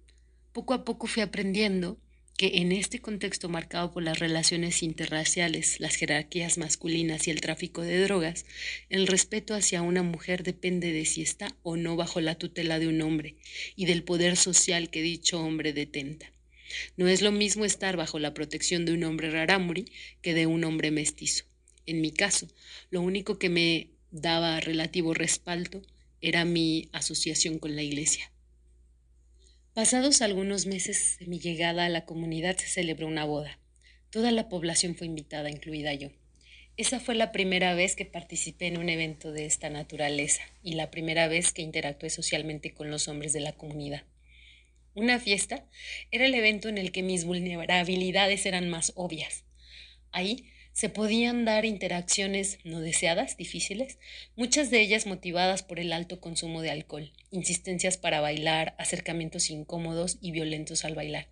Poco 0.52 0.74
a 0.74 0.84
poco 0.84 1.06
fui 1.06 1.22
aprendiendo 1.22 1.98
que 2.40 2.62
en 2.62 2.72
este 2.72 3.00
contexto 3.00 3.50
marcado 3.50 3.92
por 3.92 4.02
las 4.02 4.18
relaciones 4.18 4.82
interraciales, 4.82 5.78
las 5.78 5.96
jerarquías 5.96 6.56
masculinas 6.56 7.28
y 7.28 7.30
el 7.30 7.42
tráfico 7.42 7.82
de 7.82 8.00
drogas, 8.02 8.46
el 8.88 9.06
respeto 9.06 9.54
hacia 9.54 9.82
una 9.82 10.02
mujer 10.02 10.42
depende 10.42 10.90
de 10.90 11.04
si 11.04 11.20
está 11.20 11.54
o 11.62 11.76
no 11.76 11.96
bajo 11.96 12.22
la 12.22 12.36
tutela 12.36 12.78
de 12.78 12.88
un 12.88 13.02
hombre 13.02 13.36
y 13.76 13.84
del 13.84 14.04
poder 14.04 14.38
social 14.38 14.88
que 14.88 15.02
dicho 15.02 15.38
hombre 15.38 15.74
detenta. 15.74 16.32
No 16.96 17.08
es 17.08 17.20
lo 17.20 17.30
mismo 17.30 17.66
estar 17.66 17.98
bajo 17.98 18.18
la 18.18 18.32
protección 18.32 18.86
de 18.86 18.94
un 18.94 19.04
hombre 19.04 19.30
rarámuri 19.30 19.92
que 20.22 20.32
de 20.32 20.46
un 20.46 20.64
hombre 20.64 20.90
mestizo. 20.90 21.44
En 21.90 22.00
mi 22.00 22.12
caso, 22.12 22.46
lo 22.90 23.00
único 23.00 23.40
que 23.40 23.48
me 23.48 23.88
daba 24.12 24.60
relativo 24.60 25.12
respaldo 25.12 25.82
era 26.20 26.44
mi 26.44 26.88
asociación 26.92 27.58
con 27.58 27.74
la 27.74 27.82
iglesia. 27.82 28.30
Pasados 29.74 30.22
algunos 30.22 30.66
meses 30.66 31.16
de 31.18 31.26
mi 31.26 31.40
llegada 31.40 31.86
a 31.86 31.88
la 31.88 32.04
comunidad 32.04 32.56
se 32.58 32.68
celebró 32.68 33.08
una 33.08 33.24
boda. 33.24 33.58
Toda 34.10 34.30
la 34.30 34.48
población 34.48 34.94
fue 34.94 35.08
invitada, 35.08 35.50
incluida 35.50 35.92
yo. 35.94 36.10
Esa 36.76 37.00
fue 37.00 37.16
la 37.16 37.32
primera 37.32 37.74
vez 37.74 37.96
que 37.96 38.04
participé 38.04 38.68
en 38.68 38.78
un 38.78 38.88
evento 38.88 39.32
de 39.32 39.46
esta 39.46 39.68
naturaleza 39.68 40.42
y 40.62 40.74
la 40.74 40.92
primera 40.92 41.26
vez 41.26 41.52
que 41.52 41.62
interactué 41.62 42.08
socialmente 42.08 42.72
con 42.72 42.88
los 42.92 43.08
hombres 43.08 43.32
de 43.32 43.40
la 43.40 43.54
comunidad. 43.54 44.04
Una 44.94 45.18
fiesta 45.18 45.66
era 46.12 46.26
el 46.26 46.36
evento 46.36 46.68
en 46.68 46.78
el 46.78 46.92
que 46.92 47.02
mis 47.02 47.24
vulnerabilidades 47.24 48.46
eran 48.46 48.70
más 48.70 48.92
obvias. 48.94 49.42
Ahí 50.12 50.46
se 50.80 50.88
podían 50.88 51.44
dar 51.44 51.66
interacciones 51.66 52.58
no 52.64 52.80
deseadas, 52.80 53.36
difíciles, 53.36 53.98
muchas 54.34 54.70
de 54.70 54.80
ellas 54.80 55.04
motivadas 55.04 55.62
por 55.62 55.78
el 55.78 55.92
alto 55.92 56.22
consumo 56.22 56.62
de 56.62 56.70
alcohol, 56.70 57.12
insistencias 57.30 57.98
para 57.98 58.22
bailar, 58.22 58.74
acercamientos 58.78 59.50
incómodos 59.50 60.16
y 60.22 60.30
violentos 60.30 60.86
al 60.86 60.94
bailar, 60.94 61.28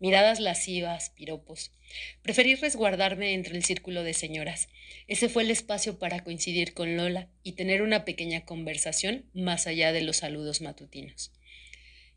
miradas 0.00 0.38
lascivas, 0.38 1.12
piropos. 1.16 1.72
Preferí 2.20 2.56
resguardarme 2.56 3.32
entre 3.32 3.56
el 3.56 3.64
círculo 3.64 4.02
de 4.02 4.12
señoras. 4.12 4.68
Ese 5.08 5.30
fue 5.30 5.44
el 5.44 5.50
espacio 5.50 5.98
para 5.98 6.22
coincidir 6.22 6.74
con 6.74 6.98
Lola 6.98 7.30
y 7.42 7.52
tener 7.52 7.80
una 7.80 8.04
pequeña 8.04 8.44
conversación 8.44 9.24
más 9.32 9.66
allá 9.66 9.92
de 9.92 10.02
los 10.02 10.18
saludos 10.18 10.60
matutinos. 10.60 11.32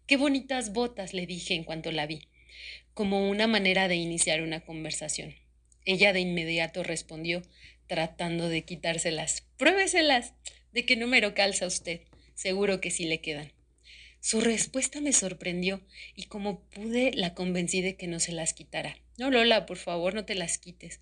Qué 0.06 0.18
bonitas 0.18 0.74
botas, 0.74 1.14
le 1.14 1.28
dije 1.28 1.54
en 1.54 1.64
cuanto 1.64 1.94
la 1.94 2.08
vi, 2.08 2.28
como 2.94 3.30
una 3.30 3.48
manera 3.48 3.88
de 3.88 3.96
iniciar 3.96 4.42
una 4.42 4.60
conversación. 4.66 5.42
Ella 5.86 6.14
de 6.14 6.22
inmediato 6.22 6.84
respondió, 6.84 7.44
tratando 7.88 8.50
de 8.50 8.64
quitárselas. 8.64 9.44
Pruébeselas. 9.58 10.34
¿De 10.72 10.86
qué 10.86 10.96
número 10.96 11.34
calza 11.34 11.68
usted? 11.68 12.02
Seguro 12.36 12.82
que 12.82 12.92
sí 12.92 13.06
le 13.06 13.22
quedan. 13.22 13.52
Su 14.20 14.40
respuesta 14.40 15.02
me 15.02 15.12
sorprendió 15.12 15.82
y 16.16 16.24
como 16.24 16.62
pude 16.70 17.12
la 17.14 17.34
convencí 17.34 17.82
de 17.82 17.96
que 17.98 18.08
no 18.08 18.20
se 18.20 18.32
las 18.32 18.54
quitara. 18.54 18.98
No, 19.18 19.30
Lola, 19.30 19.66
por 19.66 19.78
favor, 19.78 20.16
no 20.16 20.26
te 20.26 20.34
las 20.34 20.58
quites. 20.58 21.02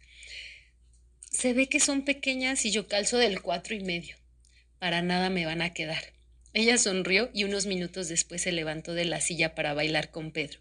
Se 1.30 1.54
ve 1.54 1.70
que 1.70 1.80
son 1.80 2.04
pequeñas 2.04 2.66
y 2.66 2.72
yo 2.72 2.88
calzo 2.88 3.18
del 3.18 3.42
cuatro 3.42 3.76
y 3.76 3.80
medio. 3.82 4.18
Para 4.80 5.02
nada 5.04 5.30
me 5.30 5.46
van 5.46 5.62
a 5.62 5.74
quedar. 5.74 6.04
Ella 6.54 6.78
sonrió 6.78 7.30
y 7.34 7.44
unos 7.46 7.68
minutos 7.68 8.10
después 8.10 8.42
se 8.42 8.52
levantó 8.52 8.94
de 8.94 9.06
la 9.06 9.22
silla 9.22 9.56
para 9.56 9.74
bailar 9.74 10.12
con 10.12 10.32
Pedro. 10.32 10.60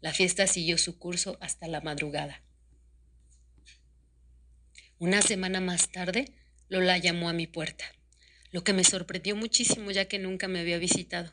La 0.00 0.14
fiesta 0.14 0.46
siguió 0.46 0.78
su 0.78 0.98
curso 0.98 1.36
hasta 1.40 1.66
la 1.66 1.80
madrugada. 1.80 2.42
Una 5.00 5.22
semana 5.22 5.60
más 5.60 5.92
tarde, 5.92 6.32
Lola 6.68 6.98
llamó 6.98 7.28
a 7.28 7.32
mi 7.32 7.46
puerta, 7.46 7.84
lo 8.50 8.64
que 8.64 8.72
me 8.72 8.82
sorprendió 8.82 9.36
muchísimo 9.36 9.92
ya 9.92 10.06
que 10.06 10.18
nunca 10.18 10.48
me 10.48 10.58
había 10.58 10.78
visitado. 10.78 11.32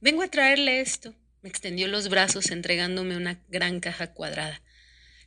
Vengo 0.00 0.22
a 0.22 0.28
traerle 0.28 0.80
esto. 0.80 1.14
Me 1.42 1.50
extendió 1.50 1.88
los 1.88 2.08
brazos 2.08 2.50
entregándome 2.50 3.18
una 3.18 3.42
gran 3.48 3.80
caja 3.80 4.14
cuadrada. 4.14 4.62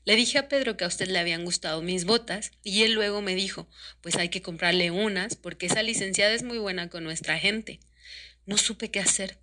Le 0.03 0.15
dije 0.15 0.39
a 0.39 0.47
Pedro 0.47 0.77
que 0.77 0.83
a 0.83 0.87
usted 0.87 1.09
le 1.09 1.19
habían 1.19 1.45
gustado 1.45 1.83
mis 1.83 2.05
botas 2.05 2.51
y 2.63 2.81
él 2.81 2.93
luego 2.93 3.21
me 3.21 3.35
dijo, 3.35 3.67
pues 4.01 4.15
hay 4.15 4.29
que 4.29 4.41
comprarle 4.41 4.89
unas 4.89 5.35
porque 5.35 5.67
esa 5.67 5.83
licenciada 5.83 6.33
es 6.33 6.41
muy 6.41 6.57
buena 6.57 6.89
con 6.89 7.03
nuestra 7.03 7.37
gente. 7.37 7.79
No 8.47 8.57
supe 8.57 8.89
qué 8.89 8.99
hacer. 8.99 9.37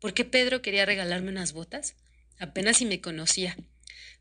¿Por 0.00 0.14
qué 0.14 0.24
Pedro 0.24 0.62
quería 0.62 0.84
regalarme 0.84 1.30
unas 1.30 1.52
botas? 1.52 1.94
Apenas 2.38 2.78
si 2.78 2.86
me 2.86 3.00
conocía. 3.00 3.56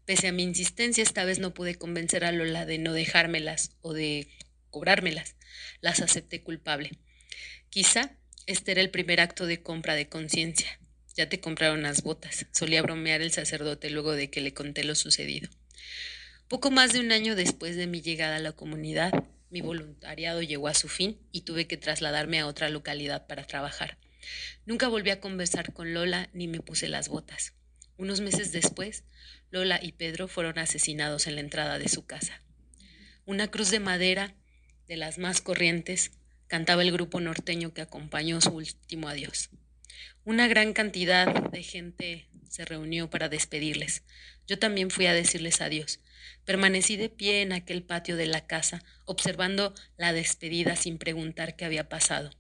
Pese 0.06 0.28
a 0.28 0.32
mi 0.32 0.44
insistencia, 0.44 1.02
esta 1.02 1.24
vez 1.24 1.40
no 1.40 1.54
pude 1.54 1.76
convencer 1.76 2.26
a 2.26 2.32
Lola 2.32 2.66
de 2.66 2.78
no 2.78 2.94
dejármelas 2.94 3.72
o 3.82 3.94
de 3.94 4.28
cobrármelas. 4.70 5.36
Las 5.82 6.02
acepté 6.02 6.42
culpable. 6.42 6.92
Quizá 7.70 8.18
este 8.46 8.74
era 8.74 8.82
el 8.82 8.90
primer 8.90 9.22
acto 9.22 9.46
de 9.46 9.62
compra 9.62 9.96
de 9.96 10.10
conciencia. 10.10 10.80
Ya 11.16 11.30
te 11.30 11.40
compraron 11.40 11.84
las 11.84 12.02
botas, 12.02 12.48
solía 12.52 12.82
bromear 12.82 13.22
el 13.22 13.32
sacerdote 13.32 13.90
luego 13.90 14.14
de 14.14 14.30
que 14.30 14.42
le 14.42 14.54
conté 14.54 14.84
lo 14.84 14.96
sucedido. 14.96 15.50
Poco 16.50 16.72
más 16.72 16.92
de 16.92 17.00
un 17.00 17.12
año 17.12 17.36
después 17.36 17.76
de 17.76 17.88
mi 17.88 18.02
llegada 18.02 18.36
a 18.36 18.40
la 18.40 18.52
comunidad, 18.52 19.14
mi 19.50 19.62
voluntariado 19.62 20.42
llegó 20.42 20.68
a 20.68 20.74
su 20.74 20.90
fin 20.90 21.20
y 21.32 21.42
tuve 21.42 21.68
que 21.68 21.78
trasladarme 21.78 22.40
a 22.40 22.48
otra 22.48 22.70
localidad 22.70 23.28
para 23.28 23.46
trabajar. 23.46 23.98
Nunca 24.66 24.88
volví 24.88 25.12
a 25.12 25.20
conversar 25.20 25.72
con 25.74 25.94
Lola 25.94 26.30
ni 26.34 26.48
me 26.48 26.60
puse 26.60 26.90
las 26.90 27.08
botas. 27.08 27.54
Unos 27.98 28.22
meses 28.22 28.52
después, 28.52 29.04
Lola 29.54 29.80
y 29.80 29.92
Pedro 29.92 30.28
fueron 30.28 30.58
asesinados 30.58 31.28
en 31.28 31.36
la 31.36 31.42
entrada 31.42 31.78
de 31.78 31.88
su 31.88 32.08
casa. 32.08 32.42
Una 33.28 33.52
cruz 33.52 33.70
de 33.70 33.80
madera, 33.80 34.34
de 34.88 34.98
las 34.98 35.20
más 35.20 35.42
corrientes, 35.42 36.10
cantaba 36.48 36.82
el 36.82 36.92
grupo 36.92 37.20
norteño 37.20 37.72
que 37.72 37.82
acompañó 37.82 38.42
su 38.42 38.50
último 38.50 39.10
adiós. 39.10 39.52
Una 40.26 40.48
gran 40.48 40.74
cantidad 40.74 41.52
de 41.52 41.62
gente 41.62 42.28
se 42.50 42.66
reunió 42.66 43.12
para 43.12 43.30
despedirles. 43.30 44.02
Yo 44.48 44.58
también 44.58 44.90
fui 44.90 45.06
a 45.06 45.14
decirles 45.14 45.62
adiós. 45.62 46.00
Permanecí 46.46 46.96
de 46.96 47.10
pie 47.10 47.44
en 47.44 47.54
aquel 47.54 47.84
patio 47.84 48.16
de 48.16 48.26
la 48.26 48.48
casa, 48.48 48.84
observando 49.06 49.76
la 49.98 50.14
despedida 50.14 50.76
sin 50.76 50.98
preguntar 50.98 51.56
qué 51.56 51.66
había 51.66 51.90
pasado. 51.90 52.32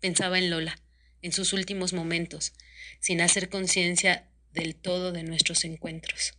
Pensaba 0.00 0.40
en 0.40 0.50
Lola, 0.50 0.76
en 1.22 1.30
sus 1.30 1.52
últimos 1.52 1.92
momentos, 1.92 2.52
sin 2.98 3.20
hacer 3.20 3.48
conciencia 3.48 4.28
del 4.52 4.74
todo 4.74 5.12
de 5.12 5.22
nuestros 5.22 5.64
encuentros. 5.64 6.34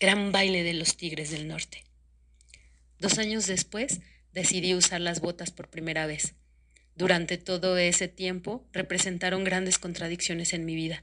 Gran 0.00 0.32
baile 0.32 0.62
de 0.62 0.72
los 0.72 0.96
tigres 0.96 1.30
del 1.30 1.46
norte. 1.46 1.84
Dos 3.00 3.18
años 3.18 3.46
después 3.46 4.00
decidí 4.32 4.74
usar 4.74 5.02
las 5.02 5.20
botas 5.20 5.50
por 5.50 5.68
primera 5.68 6.06
vez. 6.06 6.32
Durante 6.96 7.36
todo 7.36 7.76
ese 7.76 8.08
tiempo 8.08 8.66
representaron 8.72 9.44
grandes 9.44 9.78
contradicciones 9.78 10.54
en 10.54 10.64
mi 10.64 10.74
vida. 10.74 11.02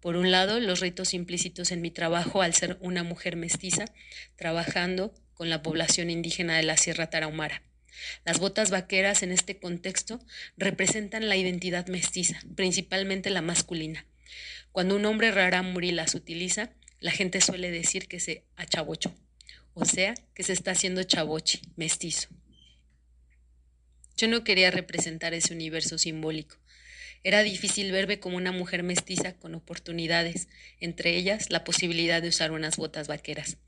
Por 0.00 0.16
un 0.16 0.32
lado, 0.32 0.58
los 0.58 0.80
ritos 0.80 1.14
implícitos 1.14 1.70
en 1.70 1.80
mi 1.80 1.92
trabajo 1.92 2.42
al 2.42 2.54
ser 2.54 2.76
una 2.80 3.04
mujer 3.04 3.36
mestiza, 3.36 3.84
trabajando 4.34 5.14
con 5.34 5.48
la 5.48 5.62
población 5.62 6.10
indígena 6.10 6.56
de 6.56 6.64
la 6.64 6.76
Sierra 6.76 7.10
Tarahumara. 7.10 7.62
Las 8.24 8.40
botas 8.40 8.70
vaqueras 8.70 9.22
en 9.22 9.30
este 9.30 9.60
contexto 9.60 10.18
representan 10.56 11.28
la 11.28 11.36
identidad 11.36 11.86
mestiza, 11.86 12.40
principalmente 12.56 13.30
la 13.30 13.42
masculina. 13.42 14.06
Cuando 14.72 14.96
un 14.96 15.04
hombre 15.04 15.30
rarámuri 15.30 15.92
las 15.92 16.16
utiliza, 16.16 16.72
la 17.00 17.10
gente 17.10 17.40
suele 17.40 17.70
decir 17.70 18.08
que 18.08 18.20
se 18.20 18.44
achavocho, 18.56 19.14
o 19.74 19.84
sea, 19.84 20.14
que 20.34 20.42
se 20.42 20.52
está 20.52 20.72
haciendo 20.72 21.02
chavochi, 21.02 21.60
mestizo. 21.76 22.28
Yo 24.16 24.26
no 24.26 24.42
quería 24.42 24.70
representar 24.70 25.32
ese 25.32 25.54
universo 25.54 25.96
simbólico. 25.96 26.56
Era 27.22 27.42
difícil 27.42 27.92
verme 27.92 28.18
como 28.18 28.36
una 28.36 28.52
mujer 28.52 28.82
mestiza 28.82 29.34
con 29.34 29.54
oportunidades, 29.54 30.48
entre 30.80 31.16
ellas 31.16 31.50
la 31.50 31.62
posibilidad 31.62 32.20
de 32.20 32.28
usar 32.28 32.50
unas 32.50 32.76
botas 32.76 33.06
vaqueras. 33.06 33.58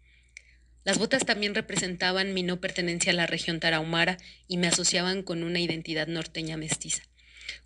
Las 0.82 0.98
botas 0.98 1.24
también 1.24 1.54
representaban 1.54 2.32
mi 2.32 2.42
no 2.42 2.60
pertenencia 2.60 3.12
a 3.12 3.14
la 3.14 3.26
región 3.26 3.60
tarahumara 3.60 4.16
y 4.48 4.56
me 4.56 4.66
asociaban 4.66 5.22
con 5.22 5.42
una 5.44 5.60
identidad 5.60 6.06
norteña 6.06 6.56
mestiza, 6.56 7.02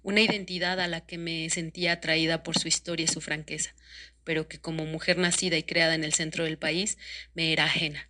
una 0.02 0.20
identidad 0.20 0.80
a 0.80 0.88
la 0.88 1.06
que 1.06 1.18
me 1.18 1.48
sentía 1.50 1.92
atraída 1.92 2.42
por 2.42 2.58
su 2.58 2.68
historia 2.68 3.04
y 3.04 3.08
su 3.08 3.20
franqueza, 3.20 3.74
pero 4.24 4.48
que 4.48 4.58
como 4.58 4.86
mujer 4.86 5.18
nacida 5.18 5.56
y 5.56 5.62
creada 5.62 5.94
en 5.94 6.04
el 6.04 6.14
centro 6.14 6.44
del 6.44 6.58
país 6.58 6.98
me 7.34 7.52
era 7.52 7.64
ajena. 7.64 8.08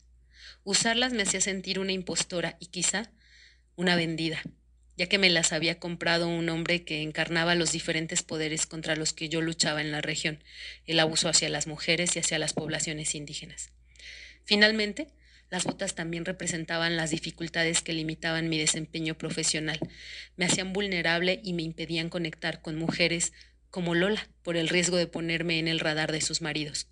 Usarlas 0.62 1.12
me 1.12 1.22
hacía 1.22 1.40
sentir 1.40 1.78
una 1.78 1.92
impostora 1.92 2.56
y 2.58 2.66
quizá 2.66 3.10
una 3.76 3.96
vendida, 3.96 4.42
ya 4.96 5.06
que 5.08 5.18
me 5.18 5.28
las 5.28 5.52
había 5.52 5.78
comprado 5.78 6.28
un 6.28 6.48
hombre 6.48 6.84
que 6.84 7.02
encarnaba 7.02 7.54
los 7.54 7.72
diferentes 7.72 8.22
poderes 8.22 8.66
contra 8.66 8.96
los 8.96 9.12
que 9.12 9.28
yo 9.28 9.40
luchaba 9.40 9.80
en 9.80 9.90
la 9.90 10.00
región, 10.00 10.42
el 10.86 11.00
abuso 11.00 11.28
hacia 11.28 11.48
las 11.48 11.66
mujeres 11.66 12.14
y 12.16 12.20
hacia 12.20 12.38
las 12.38 12.52
poblaciones 12.52 13.14
indígenas. 13.14 13.70
Finalmente, 14.44 15.08
las 15.50 15.64
botas 15.64 15.94
también 15.94 16.24
representaban 16.24 16.96
las 16.96 17.10
dificultades 17.10 17.82
que 17.82 17.92
limitaban 17.92 18.48
mi 18.48 18.58
desempeño 18.58 19.16
profesional, 19.16 19.78
me 20.36 20.46
hacían 20.46 20.72
vulnerable 20.72 21.40
y 21.44 21.52
me 21.52 21.62
impedían 21.62 22.08
conectar 22.08 22.60
con 22.62 22.76
mujeres 22.76 23.32
como 23.70 23.94
Lola, 23.94 24.28
por 24.42 24.56
el 24.56 24.68
riesgo 24.68 24.96
de 24.96 25.06
ponerme 25.06 25.58
en 25.58 25.66
el 25.66 25.80
radar 25.80 26.12
de 26.12 26.20
sus 26.20 26.42
maridos. 26.42 26.86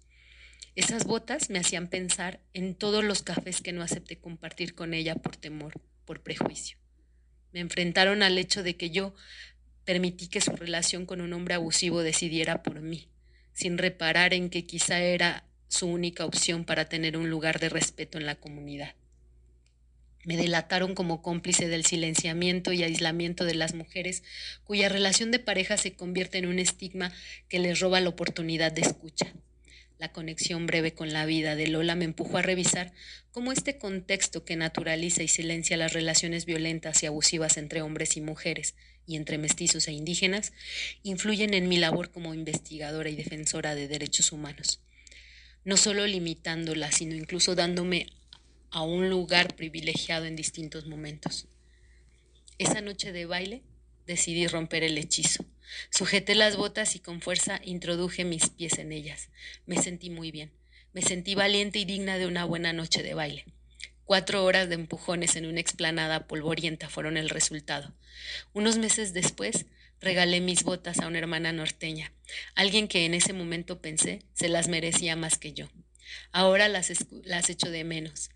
Esas 0.74 1.04
botas 1.04 1.50
me 1.50 1.58
hacían 1.58 1.88
pensar 1.88 2.40
en 2.54 2.74
todos 2.74 3.04
los 3.04 3.22
cafés 3.22 3.60
que 3.60 3.72
no 3.72 3.82
acepté 3.82 4.18
compartir 4.18 4.74
con 4.74 4.94
ella 4.94 5.14
por 5.14 5.36
temor, 5.36 5.74
por 6.04 6.22
prejuicio. 6.22 6.78
Me 7.52 7.60
enfrentaron 7.60 8.22
al 8.22 8.38
hecho 8.38 8.62
de 8.62 8.76
que 8.76 8.90
yo 8.90 9.14
permití 9.84 10.28
que 10.28 10.40
su 10.40 10.56
relación 10.56 11.06
con 11.06 11.20
un 11.20 11.32
hombre 11.34 11.54
abusivo 11.54 12.02
decidiera 12.02 12.62
por 12.62 12.80
mí, 12.80 13.08
sin 13.52 13.76
reparar 13.76 14.32
en 14.34 14.48
que 14.48 14.64
quizá 14.64 15.00
era 15.00 15.44
su 15.72 15.86
única 15.86 16.26
opción 16.26 16.64
para 16.64 16.88
tener 16.88 17.16
un 17.16 17.30
lugar 17.30 17.58
de 17.58 17.70
respeto 17.70 18.18
en 18.18 18.26
la 18.26 18.34
comunidad. 18.34 18.94
Me 20.24 20.36
delataron 20.36 20.94
como 20.94 21.22
cómplice 21.22 21.66
del 21.66 21.84
silenciamiento 21.84 22.72
y 22.72 22.82
aislamiento 22.82 23.44
de 23.44 23.54
las 23.54 23.74
mujeres 23.74 24.22
cuya 24.64 24.88
relación 24.88 25.30
de 25.30 25.38
pareja 25.38 25.76
se 25.76 25.94
convierte 25.94 26.38
en 26.38 26.46
un 26.46 26.58
estigma 26.58 27.12
que 27.48 27.58
les 27.58 27.80
roba 27.80 28.00
la 28.00 28.10
oportunidad 28.10 28.70
de 28.70 28.82
escucha. 28.82 29.32
La 29.98 30.12
conexión 30.12 30.66
breve 30.66 30.92
con 30.92 31.12
la 31.12 31.26
vida 31.26 31.56
de 31.56 31.68
Lola 31.68 31.94
me 31.94 32.04
empujó 32.04 32.36
a 32.36 32.42
revisar 32.42 32.92
cómo 33.30 33.50
este 33.50 33.78
contexto 33.78 34.44
que 34.44 34.56
naturaliza 34.56 35.22
y 35.22 35.28
silencia 35.28 35.76
las 35.76 35.92
relaciones 35.92 36.44
violentas 36.44 37.02
y 37.02 37.06
abusivas 37.06 37.56
entre 37.56 37.82
hombres 37.82 38.16
y 38.16 38.20
mujeres 38.20 38.74
y 39.06 39.16
entre 39.16 39.38
mestizos 39.38 39.88
e 39.88 39.92
indígenas 39.92 40.52
influyen 41.02 41.54
en 41.54 41.68
mi 41.68 41.78
labor 41.78 42.10
como 42.10 42.34
investigadora 42.34 43.08
y 43.08 43.16
defensora 43.16 43.74
de 43.74 43.88
derechos 43.88 44.32
humanos. 44.32 44.80
No 45.64 45.76
solo 45.76 46.06
limitándola, 46.06 46.90
sino 46.90 47.14
incluso 47.14 47.54
dándome 47.54 48.06
a 48.70 48.82
un 48.82 49.08
lugar 49.08 49.54
privilegiado 49.54 50.24
en 50.24 50.34
distintos 50.34 50.86
momentos. 50.86 51.46
Esa 52.58 52.80
noche 52.80 53.12
de 53.12 53.26
baile 53.26 53.62
decidí 54.06 54.46
romper 54.48 54.82
el 54.82 54.98
hechizo. 54.98 55.44
Sujeté 55.90 56.34
las 56.34 56.56
botas 56.56 56.96
y 56.96 56.98
con 56.98 57.20
fuerza 57.20 57.60
introduje 57.64 58.24
mis 58.24 58.48
pies 58.50 58.78
en 58.78 58.92
ellas. 58.92 59.28
Me 59.66 59.80
sentí 59.80 60.10
muy 60.10 60.30
bien. 60.30 60.50
Me 60.92 61.02
sentí 61.02 61.34
valiente 61.34 61.78
y 61.78 61.84
digna 61.84 62.18
de 62.18 62.26
una 62.26 62.44
buena 62.44 62.72
noche 62.72 63.02
de 63.02 63.14
baile. 63.14 63.44
Cuatro 64.04 64.44
horas 64.44 64.68
de 64.68 64.74
empujones 64.74 65.36
en 65.36 65.46
una 65.46 65.60
explanada 65.60 66.26
polvorienta 66.26 66.88
fueron 66.88 67.16
el 67.16 67.30
resultado. 67.30 67.94
Unos 68.52 68.78
meses 68.78 69.14
después, 69.14 69.66
regalé 70.02 70.40
mis 70.40 70.64
botas 70.64 70.98
a 70.98 71.06
una 71.06 71.18
hermana 71.18 71.52
norteña, 71.52 72.12
alguien 72.54 72.88
que 72.88 73.06
en 73.06 73.14
ese 73.14 73.32
momento 73.32 73.80
pensé 73.80 74.22
se 74.34 74.48
las 74.48 74.68
merecía 74.68 75.16
más 75.16 75.38
que 75.38 75.52
yo. 75.52 75.70
Ahora 76.32 76.68
las, 76.68 76.90
echo 77.50 77.70
de 77.70 77.84
menos. 77.84 78.30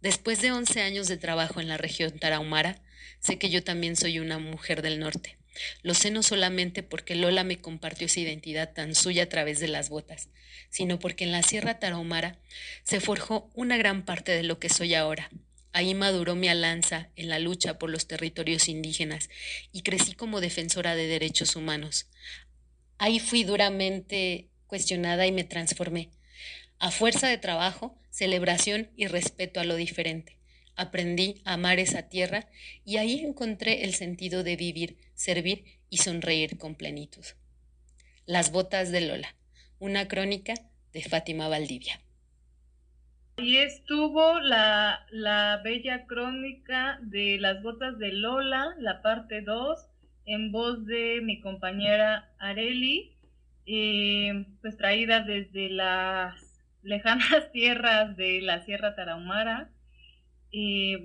Después 0.00 0.40
de 0.40 0.52
once 0.52 0.82
años 0.82 1.08
de 1.08 1.16
trabajo 1.16 1.60
en 1.60 1.68
la 1.68 1.76
región 1.76 2.18
tarahumara, 2.18 2.80
sé 3.18 3.38
que 3.38 3.50
yo 3.50 3.64
también 3.64 3.96
soy 3.96 4.20
una 4.20 4.38
mujer 4.38 4.82
del 4.82 5.00
norte. 5.00 5.38
Lo 5.82 5.94
sé 5.94 6.12
no 6.12 6.22
solamente 6.22 6.84
porque 6.84 7.16
Lola 7.16 7.42
me 7.42 7.60
compartió 7.60 8.06
esa 8.06 8.20
identidad 8.20 8.72
tan 8.74 8.94
suya 8.94 9.24
a 9.24 9.28
través 9.28 9.58
de 9.58 9.66
las 9.66 9.88
botas, 9.88 10.28
sino 10.70 11.00
porque 11.00 11.24
en 11.24 11.32
la 11.32 11.42
Sierra 11.42 11.80
Tarahumara 11.80 12.38
se 12.84 13.00
forjó 13.00 13.50
una 13.54 13.76
gran 13.76 14.04
parte 14.04 14.32
de 14.32 14.44
lo 14.44 14.60
que 14.60 14.68
soy 14.68 14.94
ahora. 14.94 15.30
Ahí 15.78 15.94
maduró 15.94 16.34
mi 16.34 16.48
alanza 16.48 17.08
en 17.14 17.28
la 17.28 17.38
lucha 17.38 17.78
por 17.78 17.88
los 17.88 18.08
territorios 18.08 18.68
indígenas 18.68 19.30
y 19.70 19.82
crecí 19.82 20.14
como 20.14 20.40
defensora 20.40 20.96
de 20.96 21.06
derechos 21.06 21.54
humanos. 21.54 22.08
Ahí 22.98 23.20
fui 23.20 23.44
duramente 23.44 24.48
cuestionada 24.66 25.24
y 25.28 25.30
me 25.30 25.44
transformé. 25.44 26.10
A 26.80 26.90
fuerza 26.90 27.28
de 27.28 27.38
trabajo, 27.38 27.96
celebración 28.10 28.90
y 28.96 29.06
respeto 29.06 29.60
a 29.60 29.64
lo 29.64 29.76
diferente. 29.76 30.36
Aprendí 30.74 31.42
a 31.44 31.52
amar 31.52 31.78
esa 31.78 32.08
tierra 32.08 32.48
y 32.84 32.96
ahí 32.96 33.20
encontré 33.20 33.84
el 33.84 33.94
sentido 33.94 34.42
de 34.42 34.56
vivir, 34.56 34.98
servir 35.14 35.64
y 35.90 35.98
sonreír 35.98 36.58
con 36.58 36.74
plenitud. 36.74 37.24
Las 38.26 38.50
botas 38.50 38.90
de 38.90 39.02
Lola, 39.02 39.36
una 39.78 40.08
crónica 40.08 40.54
de 40.92 41.04
Fátima 41.04 41.46
Valdivia. 41.46 42.00
Y 43.38 43.56
estuvo 43.58 44.40
la, 44.40 45.06
la 45.10 45.60
bella 45.62 46.06
crónica 46.06 46.98
de 47.02 47.38
las 47.38 47.62
botas 47.62 47.98
de 47.98 48.12
Lola, 48.12 48.74
la 48.78 49.00
parte 49.00 49.42
2, 49.42 49.78
en 50.26 50.52
voz 50.52 50.84
de 50.86 51.20
mi 51.22 51.40
compañera 51.40 52.30
Areli, 52.38 53.12
eh, 53.66 54.44
pues 54.60 54.76
traída 54.76 55.20
desde 55.20 55.70
las 55.70 56.34
lejanas 56.82 57.50
tierras 57.52 58.16
de 58.16 58.40
la 58.42 58.60
Sierra 58.64 58.94
Tarahumara 58.94 59.70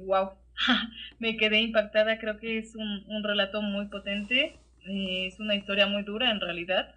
wow, 0.06 0.32
me 1.19 1.38
quedé 1.38 1.62
impactada, 1.62 2.17
creo 2.19 2.39
que 2.39 2.58
es 2.58 2.76
un, 2.76 3.04
un 3.08 3.24
relato 3.24 3.62
muy 3.62 3.88
potente, 3.88 4.58
eh, 4.86 5.28
es 5.28 5.39
una 5.39 5.56
historia 5.56 5.88
muy 5.88 6.04
dura 6.04 6.32
en 6.32 6.39
realidad. 6.39 6.93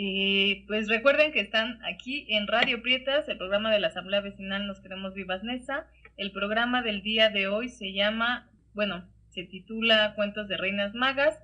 Y 0.00 0.62
pues 0.68 0.86
recuerden 0.86 1.32
que 1.32 1.40
están 1.40 1.80
aquí 1.84 2.24
en 2.28 2.46
Radio 2.46 2.80
Prietas, 2.82 3.28
el 3.28 3.36
programa 3.36 3.72
de 3.72 3.80
la 3.80 3.88
Asamblea 3.88 4.20
Vecinal 4.20 4.64
Nos 4.68 4.78
Queremos 4.78 5.12
Vivas 5.12 5.42
Nesa. 5.42 5.88
El 6.16 6.30
programa 6.30 6.82
del 6.82 7.02
día 7.02 7.30
de 7.30 7.48
hoy 7.48 7.68
se 7.68 7.92
llama, 7.92 8.48
bueno, 8.74 9.04
se 9.30 9.42
titula 9.42 10.12
Cuentos 10.14 10.46
de 10.46 10.56
Reinas 10.56 10.94
Magas. 10.94 11.36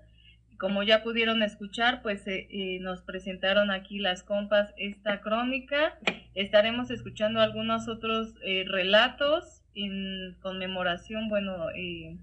Como 0.57 0.85
ya 0.85 1.03
pudieron 1.03 1.43
escuchar, 1.43 2.01
pues 2.01 2.29
eh, 2.29 2.47
eh, 2.49 2.79
nos 2.79 3.03
presentaron 3.03 3.73
aquí 3.73 3.99
las 3.99 4.23
compas 4.23 4.73
esta 4.77 5.21
crónica. 5.21 5.99
Estaremos 6.37 6.93
escuchando 6.93 7.41
algunos 7.41 7.89
otros 7.89 8.37
relatos 8.67 9.65
en 9.75 10.37
conmemoración, 10.41 11.29
bueno, 11.29 11.71
eh, 11.75 12.19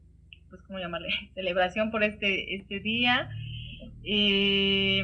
pues 0.49 0.61
cómo 0.61 0.79
llamarle, 0.79 1.09
celebración 1.33 1.91
por 1.91 2.05
este, 2.05 2.55
este 2.55 2.79
día. 2.79 3.29
Eh, 4.03 5.03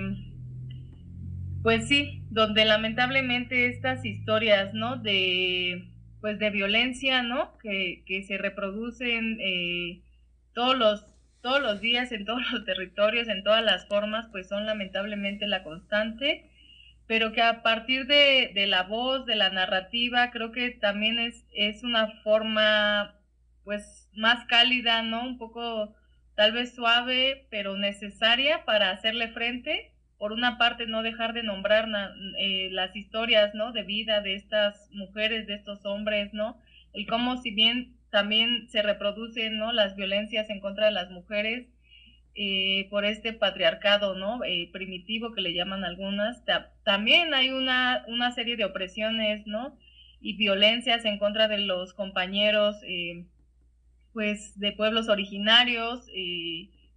pues 1.64 1.88
sí, 1.88 2.24
donde 2.30 2.66
lamentablemente 2.66 3.68
estas 3.68 4.06
historias, 4.06 4.74
¿no? 4.74 4.98
De, 4.98 5.90
pues 6.22 6.40
de 6.40 6.50
violencia, 6.50 7.24
¿no? 7.24 7.58
Que, 7.60 8.04
que 8.06 8.24
se 8.24 8.38
reproducen 8.38 9.40
eh, 9.42 10.02
todos 10.54 10.78
los 10.78 11.06
todos 11.42 11.62
los 11.62 11.80
días 11.82 12.12
en 12.12 12.26
todos 12.26 12.42
los 12.52 12.66
territorios, 12.66 13.28
en 13.28 13.44
todas 13.44 13.64
las 13.64 13.88
formas, 13.88 14.28
pues 14.32 14.48
son 14.48 14.66
lamentablemente 14.66 15.48
la 15.48 15.64
constante 15.64 16.50
pero 17.08 17.32
que 17.32 17.42
a 17.42 17.64
partir 17.64 18.06
de, 18.06 18.52
de, 18.54 18.68
la 18.68 18.84
voz, 18.84 19.26
de 19.26 19.36
la 19.36 19.50
narrativa, 19.50 20.30
creo 20.30 20.52
que 20.52 20.72
también 20.72 21.20
es, 21.20 21.46
es 21.54 21.84
una 21.84 22.12
forma 22.22 23.16
pues 23.64 24.10
más 24.14 24.46
cálida, 24.46 25.02
¿no? 25.04 25.26
Un 25.26 25.38
poco 25.38 25.96
tal 26.36 26.52
vez 26.52 26.76
suave, 26.76 27.48
pero 27.50 27.78
necesaria 27.78 28.66
para 28.66 28.92
hacerle 28.92 29.30
frente. 29.30 29.94
Por 30.18 30.32
una 30.32 30.58
parte, 30.58 30.88
no 30.88 31.04
dejar 31.04 31.34
de 31.34 31.44
nombrar 31.44 31.88
eh, 32.40 32.70
las 32.72 32.96
historias, 32.96 33.54
¿no? 33.54 33.72
De 33.72 33.84
vida 33.84 34.22
de 34.22 34.36
estas 34.36 34.90
mujeres, 34.92 35.48
de 35.48 35.54
estos 35.56 35.86
hombres, 35.86 36.34
¿no? 36.34 36.58
El 36.94 37.06
cómo 37.06 37.38
si 37.38 37.52
bien 37.52 37.96
también 38.10 38.68
se 38.70 38.82
reproducen, 38.82 39.58
¿no? 39.58 39.72
Las 39.72 39.96
violencias 39.96 40.50
en 40.50 40.60
contra 40.60 40.86
de 40.86 40.92
las 40.92 41.12
mujeres, 41.12 41.68
eh, 42.40 42.86
por 42.92 43.04
este 43.04 43.34
patriarcado 43.34 44.14
¿no? 44.14 44.44
Eh, 44.44 44.70
primitivo 44.72 45.34
que 45.34 45.42
le 45.42 45.56
llaman 45.56 45.84
algunas. 45.84 46.44
también 46.84 47.34
hay 47.34 47.50
una, 47.50 48.06
serie 48.36 48.56
de 48.56 48.64
opresiones 48.64 49.48
¿no? 49.48 49.76
y 50.22 50.38
violencias 50.38 51.04
en 51.06 51.18
contra 51.18 51.48
de 51.48 51.58
los 51.58 51.96
compañeros 51.96 52.76
eh, 52.84 53.26
pues 54.14 54.60
de 54.60 54.72
pueblos 54.72 55.10
originarios, 55.10 56.06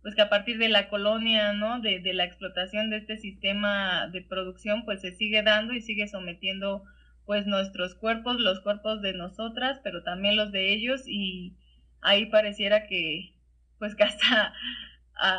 pues 0.02 0.14
que 0.14 0.22
a 0.22 0.30
partir 0.30 0.58
de 0.58 0.68
la 0.68 0.88
colonia, 0.88 1.52
¿no? 1.52 1.80
De, 1.80 2.00
de, 2.00 2.14
la 2.14 2.24
explotación 2.24 2.90
de 2.90 2.98
este 2.98 3.16
sistema 3.16 4.08
de 4.08 4.22
producción, 4.22 4.84
pues 4.84 5.00
se 5.00 5.12
sigue 5.12 5.42
dando 5.42 5.74
y 5.74 5.80
sigue 5.80 6.08
sometiendo 6.08 6.84
pues 7.26 7.46
nuestros 7.46 7.94
cuerpos, 7.94 8.40
los 8.40 8.60
cuerpos 8.60 9.02
de 9.02 9.12
nosotras, 9.12 9.80
pero 9.84 10.02
también 10.02 10.36
los 10.36 10.52
de 10.52 10.72
ellos 10.72 11.02
y 11.06 11.54
ahí 12.00 12.26
pareciera 12.26 12.86
que 12.86 13.34
pues 13.78 13.94
que 13.94 14.04
hasta 14.04 14.52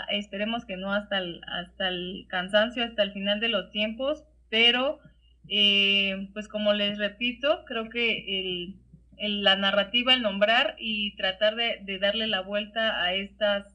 esperemos 0.10 0.66
que 0.66 0.78
no 0.78 0.94
hasta 0.94 1.18
el, 1.18 1.42
hasta 1.48 1.88
el 1.88 2.26
cansancio, 2.30 2.84
hasta 2.84 3.04
el 3.04 3.14
final 3.14 3.40
de 3.40 3.50
los 3.50 3.72
tiempos, 3.72 4.24
pero 4.50 5.00
eh, 5.48 6.30
pues 6.34 6.48
como 6.48 6.74
les 6.74 6.98
repito, 6.98 7.64
creo 7.66 7.90
que 7.90 8.76
el, 9.18 9.44
la 9.44 9.56
narrativa, 9.56 10.14
el 10.14 10.22
nombrar 10.22 10.76
y 10.78 11.16
tratar 11.16 11.56
de, 11.56 12.00
darle 12.00 12.28
la 12.28 12.42
vuelta 12.42 13.02
a 13.04 13.14
estas, 13.14 13.66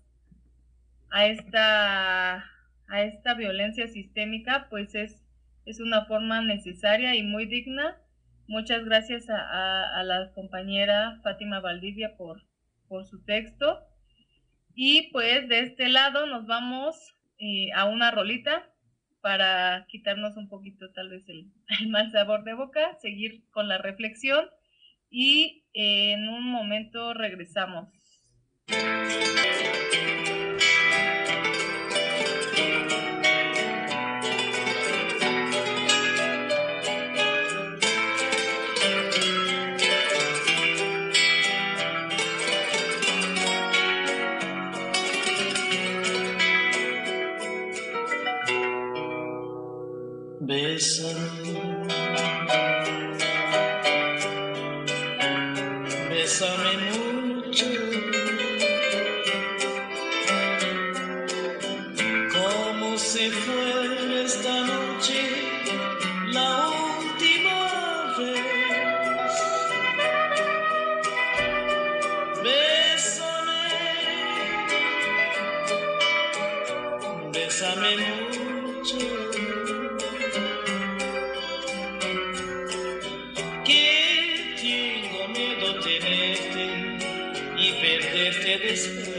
a 1.10 1.26
esta, 1.26 2.36
a 2.88 3.02
esta 3.02 3.34
violencia 3.34 3.86
sistémica, 3.88 4.68
pues 4.70 4.94
es, 4.94 5.22
es 5.64 5.80
una 5.80 6.04
forma 6.06 6.40
necesaria 6.42 7.14
y 7.14 7.22
muy 7.22 7.46
digna. 7.46 7.98
Muchas 8.48 8.84
gracias 8.84 9.26
a, 9.28 10.02
la 10.04 10.32
compañera 10.34 11.20
Fátima 11.22 11.60
Valdivia 11.60 12.16
por, 12.16 12.42
por 12.88 13.06
su 13.06 13.24
texto. 13.24 13.80
Y 14.74 15.10
pues 15.10 15.48
de 15.48 15.60
este 15.60 15.88
lado 15.88 16.26
nos 16.26 16.46
vamos 16.46 17.16
eh, 17.38 17.72
a 17.74 17.86
una 17.86 18.10
rolita 18.10 18.70
para 19.20 19.86
quitarnos 19.88 20.36
un 20.36 20.48
poquito 20.48 20.92
tal 20.92 21.08
vez 21.08 21.28
el, 21.28 21.50
mal 21.88 22.12
sabor 22.12 22.44
de 22.44 22.54
boca, 22.54 22.94
seguir 23.00 23.42
con 23.50 23.68
la 23.68 23.78
reflexión 23.78 24.46
y 25.10 25.64
en 25.72 26.28
un 26.28 26.44
momento 26.44 27.14
regresamos. 27.14 27.88
basin 50.48 51.45
It's. 88.58 89.15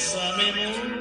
Bésame 0.00 0.52
mucho, 0.54 0.99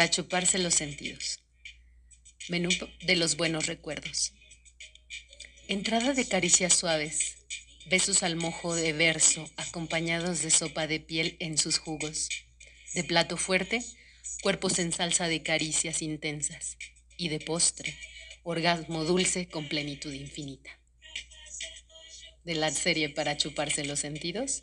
para 0.00 0.10
chuparse 0.10 0.58
los 0.58 0.76
sentidos. 0.76 1.40
Menú 2.48 2.70
de 3.02 3.16
los 3.16 3.36
buenos 3.36 3.66
recuerdos. 3.66 4.32
Entrada 5.68 6.14
de 6.14 6.26
caricias 6.26 6.72
suaves, 6.72 7.36
besos 7.84 8.22
al 8.22 8.34
mojo 8.34 8.74
de 8.74 8.94
verso 8.94 9.50
acompañados 9.58 10.40
de 10.40 10.50
sopa 10.50 10.86
de 10.86 11.00
piel 11.00 11.36
en 11.38 11.58
sus 11.58 11.76
jugos. 11.76 12.30
De 12.94 13.04
plato 13.04 13.36
fuerte, 13.36 13.84
cuerpos 14.42 14.78
en 14.78 14.90
salsa 14.90 15.28
de 15.28 15.42
caricias 15.42 16.00
intensas. 16.00 16.78
Y 17.18 17.28
de 17.28 17.38
postre, 17.38 17.94
orgasmo 18.42 19.04
dulce 19.04 19.48
con 19.48 19.68
plenitud 19.68 20.14
infinita. 20.14 20.70
De 22.44 22.54
la 22.54 22.70
serie 22.70 23.10
para 23.10 23.36
chuparse 23.36 23.84
los 23.84 24.00
sentidos, 24.00 24.62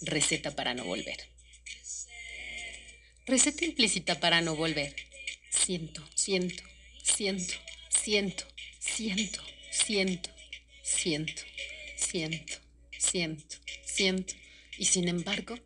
receta 0.00 0.54
para 0.54 0.74
no 0.74 0.84
volver. 0.84 1.32
Receta 3.26 3.64
implícita 3.64 4.18
para 4.18 4.40
no 4.40 4.56
volver. 4.56 4.94
Siento, 5.50 6.02
siento, 6.14 6.62
siento, 7.02 7.54
siento, 7.88 8.44
siento, 8.80 9.42
siento, 9.70 10.30
siento, 10.82 11.42
siento, 11.96 12.54
siento, 12.98 13.56
siento. 13.84 14.34
Y 14.76 14.86
sin 14.86 15.08
embargo, 15.08 15.58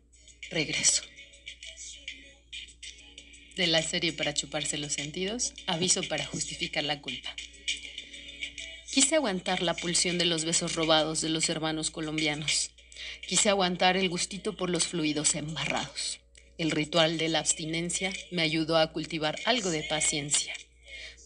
regreso. 0.49 1.03
de 3.55 3.65
la 3.65 3.81
serie 3.81 4.13
para 4.13 4.35
chuparse 4.35 4.77
los 4.77 4.93
sentidos, 4.93 5.53
aviso 5.65 6.03
para 6.03 6.23
justificar 6.25 6.83
la 6.83 7.01
culpa. 7.01 7.35
Quise 8.91 9.15
aguantar 9.15 9.63
la 9.63 9.75
pulsión 9.75 10.19
de 10.19 10.25
los 10.25 10.45
besos 10.45 10.75
robados 10.75 11.21
de 11.21 11.29
los 11.29 11.49
hermanos 11.49 11.89
colombianos. 11.89 12.69
Quise 13.27 13.49
aguantar 13.49 13.97
el 13.97 14.09
gustito 14.09 14.55
por 14.55 14.69
los 14.69 14.85
fluidos 14.85 15.33
embarrados. 15.33 16.16
El 16.57 16.71
ritual 16.71 17.19
de 17.19 17.29
la 17.29 17.39
abstinencia 17.39 18.11
me 18.31 18.41
ayudó 18.41 18.77
a 18.77 18.91
cultivar 18.91 19.37
algo 19.45 19.69
de 19.69 19.83
paciencia. 19.83 20.53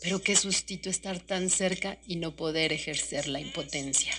Pero 0.01 0.21
qué 0.21 0.35
sustito 0.35 0.89
estar 0.89 1.19
tan 1.19 1.49
cerca 1.49 1.97
y 2.05 2.17
no 2.17 2.35
poder 2.35 2.73
ejercer 2.73 3.27
la 3.27 3.39
impotencia. 3.39 4.13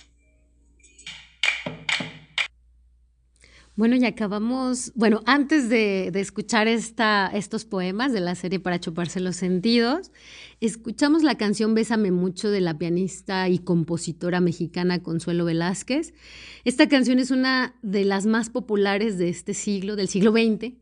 Bueno, 3.75 3.97
y 3.97 4.05
acabamos, 4.05 4.93
bueno, 4.95 5.23
antes 5.25 5.71
de, 5.71 6.09
escuchar 6.09 6.69
estos 6.69 7.65
poemas 7.65 8.13
de 8.13 8.21
la 8.21 8.35
serie 8.35 8.61
Para 8.61 8.79
chuparse 8.79 9.19
los 9.19 9.37
sentidos, 9.37 10.11
escuchamos 10.61 11.23
la 11.23 11.37
canción 11.37 11.75
Bésame 11.75 12.11
mucho 12.11 12.51
de 12.51 12.61
la 12.61 12.77
pianista 12.77 13.49
y 13.49 13.59
compositora 13.59 14.41
mexicana 14.41 15.03
Consuelo 15.03 15.47
Velázquez. 15.47 16.13
Esta 16.65 16.87
canción 16.87 17.19
es 17.19 17.31
una 17.31 17.75
de 17.81 18.05
las 18.05 18.27
más 18.27 18.51
populares 18.51 19.17
de 19.17 19.31
este 19.31 19.55
siglo, 19.55 19.97
del 19.97 20.09
siglo 20.09 20.33
XX. 20.33 20.75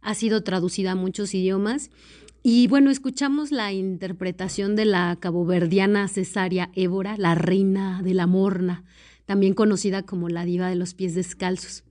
Ha 0.00 0.14
sido 0.16 0.42
traducida 0.42 0.92
a 0.92 0.96
muchos 0.96 1.34
idiomas. 1.34 1.90
Y 2.42 2.66
bueno, 2.66 2.90
escuchamos 2.90 3.52
la 3.52 3.72
interpretación 3.72 4.74
de 4.74 4.86
la 4.86 5.16
caboverdiana 5.20 6.08
Cesaria 6.08 6.72
Évora, 6.74 7.16
la 7.16 7.36
reina 7.36 8.02
de 8.02 8.14
la 8.14 8.26
morna, 8.26 8.82
también 9.26 9.54
conocida 9.54 10.02
como 10.02 10.28
la 10.28 10.44
diva 10.44 10.68
de 10.68 10.74
los 10.74 10.94
pies 10.94 11.14
descalzos. 11.14 11.84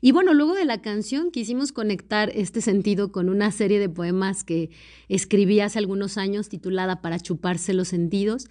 Y 0.00 0.12
bueno, 0.12 0.34
luego 0.34 0.54
de 0.54 0.64
la 0.64 0.82
canción 0.82 1.30
quisimos 1.30 1.72
conectar 1.72 2.30
este 2.34 2.60
sentido 2.60 3.12
con 3.12 3.28
una 3.28 3.50
serie 3.52 3.78
de 3.78 3.88
poemas 3.88 4.44
que 4.44 4.70
escribí 5.08 5.60
hace 5.60 5.78
algunos 5.78 6.18
años 6.18 6.48
titulada 6.48 7.00
Para 7.00 7.20
chuparse 7.20 7.74
los 7.74 7.88
sentidos. 7.88 8.48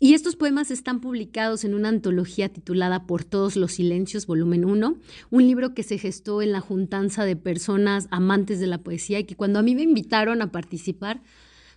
Y 0.00 0.14
estos 0.14 0.36
poemas 0.36 0.70
están 0.70 1.00
publicados 1.00 1.64
en 1.64 1.74
una 1.74 1.88
antología 1.88 2.48
titulada 2.48 3.06
Por 3.06 3.24
todos 3.24 3.56
los 3.56 3.72
silencios, 3.72 4.26
volumen 4.26 4.64
1, 4.64 4.98
un 5.30 5.46
libro 5.46 5.72
que 5.72 5.82
se 5.82 5.98
gestó 5.98 6.42
en 6.42 6.52
la 6.52 6.60
juntanza 6.60 7.24
de 7.24 7.36
personas 7.36 8.08
amantes 8.10 8.60
de 8.60 8.66
la 8.66 8.78
poesía 8.78 9.20
y 9.20 9.24
que 9.24 9.36
cuando 9.36 9.60
a 9.60 9.62
mí 9.62 9.74
me 9.74 9.82
invitaron 9.82 10.42
a 10.42 10.50
participar, 10.50 11.22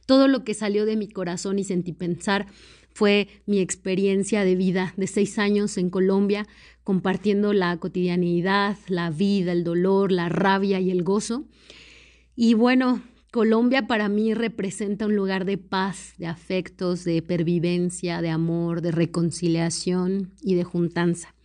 todo 0.08 0.28
lo 0.28 0.44
que 0.44 0.54
salió 0.54 0.86
de 0.86 0.96
mi 0.96 1.08
corazón 1.08 1.60
y 1.60 1.63
sentí 1.63 1.94
pensar 1.94 2.48
fue 2.94 3.28
mi 3.46 3.60
experiencia 3.60 4.44
de 4.44 4.56
vida 4.56 4.94
de 4.98 5.06
seis 5.06 5.38
años 5.38 5.78
en 5.78 5.92
Colombia, 5.92 6.48
compartiendo 6.88 7.52
la 7.52 7.76
cotidianidad, 7.76 8.78
la 8.88 9.10
vida, 9.10 9.52
el 9.52 9.65
dolor, 9.65 10.10
la 10.10 10.30
rabia 10.30 10.80
y 10.80 10.89
el 10.89 11.04
gozo. 11.04 11.43
Y 12.34 12.54
bueno, 12.54 13.04
Colombia 13.30 13.88
para 13.88 14.08
mí 14.08 14.34
representa 14.34 15.06
un 15.06 15.13
lugar 15.13 15.43
de 15.43 15.58
paz, 15.58 16.13
de 16.17 16.28
afectos, 16.28 17.04
de 17.04 17.21
pervivencia, 17.21 18.21
de 18.21 18.30
amor, 18.30 18.80
de 18.80 18.91
reconciliación 18.91 20.32
y 20.41 20.56
de 20.56 20.63
juntanza. 20.63 21.36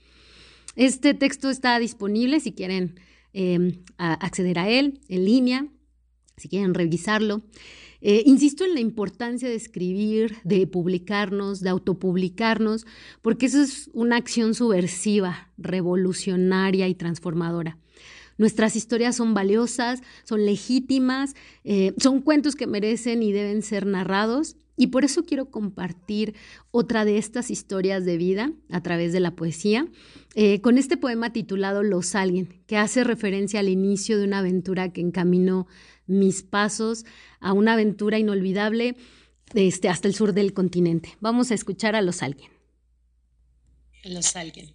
Este 0.76 1.12
texto 1.12 1.50
está 1.50 1.76
disponible 1.81 2.38
si 2.38 2.52
quieren 2.52 3.00
eh, 3.33 3.81
acceder 3.98 4.61
a 4.61 4.68
él 4.68 5.00
en 5.09 5.24
línea, 5.24 5.66
si 6.37 6.48
quieren 6.48 6.72
revisarlo. 6.72 7.42
Eh, 8.05 8.25
insisto 8.27 8.65
en 8.65 8.75
la 8.75 8.81
importancia 8.81 9.49
de 9.49 9.55
escribir, 9.55 10.37
de 10.43 10.67
publicarnos, 10.67 11.61
de 11.61 11.71
autopublicarnos, 11.71 12.85
porque 13.23 13.47
eso 13.47 13.62
es 13.62 13.91
una 13.93 14.17
acción 14.17 14.55
subversiva, 14.55 15.53
revolucionaria 15.57 16.88
y 16.88 16.97
transformadora. 16.97 17.79
Nuestras 18.38 18.75
historias 18.75 19.15
son 19.15 19.35
valiosas, 19.35 20.01
son 20.25 20.45
legítimas, 20.45 21.35
eh, 21.62 21.95
son 21.99 22.21
cuentos 22.23 22.57
que 22.57 22.67
merecen 22.67 23.23
y 23.23 23.31
deben 23.31 23.62
ser 23.62 23.87
narrados. 23.87 24.57
Y 24.77 24.88
por 24.88 25.05
eso 25.05 25.25
quiero 25.25 25.51
compartir 25.51 26.35
otra 26.73 27.05
de 27.05 27.19
estas 27.19 27.51
historias 27.51 28.05
de 28.05 28.17
vida 28.17 28.53
a 28.71 28.83
través 28.83 29.12
de 29.12 29.21
la 29.21 29.37
poesía, 29.37 29.87
eh, 30.35 30.61
con 30.61 30.77
este 30.77 30.97
poema 30.97 31.33
titulado 31.33 31.83
Los 31.83 32.15
Alguien, 32.15 32.49
que 32.67 32.79
hace 32.79 33.05
referencia 33.05 33.61
al 33.61 33.69
inicio 33.69 34.19
de 34.19 34.25
una 34.25 34.38
aventura 34.38 34.93
que 34.93 35.03
encaminó 35.03 35.69
mis 36.07 36.43
pasos 36.43 37.05
a 37.41 37.53
una 37.53 37.75
aventura 37.75 38.19
inolvidable 38.19 38.97
este, 39.55 39.88
hasta 39.88 40.09
el 40.09 40.15
sur 40.15 40.33
del 40.33 40.55
continente. 40.55 41.17
Vamos 41.21 41.51
a 41.51 41.55
escuchar 41.55 41.95
a 41.95 42.03
los 42.03 42.23
alguien. 42.23 42.51
Los 44.05 44.35
alguien, 44.37 44.73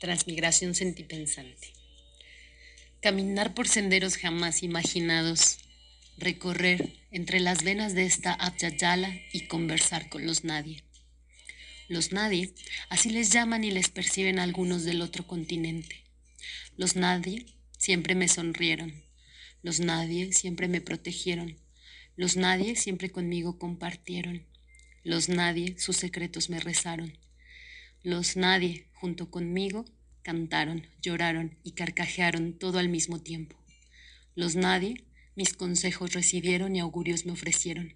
transmigración 0.00 0.74
sentipensante. 0.74 1.72
Caminar 3.00 3.54
por 3.54 3.68
senderos 3.68 4.16
jamás 4.16 4.62
imaginados, 4.62 5.58
recorrer 6.16 6.92
entre 7.10 7.40
las 7.40 7.62
venas 7.62 7.94
de 7.94 8.06
esta 8.06 8.32
Abjayala 8.32 9.14
y 9.32 9.46
conversar 9.46 10.08
con 10.08 10.26
los 10.26 10.44
nadie. 10.44 10.82
Los 11.88 12.12
nadie, 12.12 12.54
así 12.88 13.10
les 13.10 13.30
llaman 13.30 13.62
y 13.62 13.70
les 13.70 13.90
perciben 13.90 14.38
algunos 14.38 14.84
del 14.84 15.02
otro 15.02 15.26
continente. 15.26 16.02
Los 16.76 16.96
nadie 16.96 17.46
siempre 17.78 18.14
me 18.14 18.26
sonrieron, 18.26 19.03
los 19.64 19.80
nadie 19.80 20.30
siempre 20.34 20.68
me 20.68 20.82
protegieron. 20.82 21.56
Los 22.16 22.36
nadie 22.36 22.76
siempre 22.76 23.08
conmigo 23.08 23.58
compartieron. 23.58 24.44
Los 25.04 25.30
nadie 25.30 25.78
sus 25.78 25.96
secretos 25.96 26.50
me 26.50 26.60
rezaron. 26.60 27.16
Los 28.02 28.36
nadie 28.36 28.88
junto 28.92 29.30
conmigo 29.30 29.86
cantaron, 30.20 30.86
lloraron 31.00 31.56
y 31.64 31.72
carcajearon 31.72 32.58
todo 32.58 32.78
al 32.78 32.90
mismo 32.90 33.22
tiempo. 33.22 33.56
Los 34.34 34.54
nadie 34.54 35.06
mis 35.34 35.54
consejos 35.54 36.12
recibieron 36.12 36.76
y 36.76 36.80
augurios 36.80 37.24
me 37.24 37.32
ofrecieron. 37.32 37.94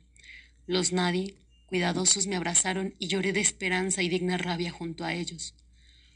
Los 0.66 0.94
nadie 0.94 1.35
cuidadosos 1.66 2.28
me 2.28 2.37
abrazaron 2.37 2.94
y 2.98 3.09
lloré 3.09 3.35
de 3.35 3.40
esperanza 3.40 4.02
y 4.02 4.09
digna 4.09 4.38
rabia 4.38 4.70
junto 4.70 5.04
a 5.04 5.12
ellos. 5.12 5.54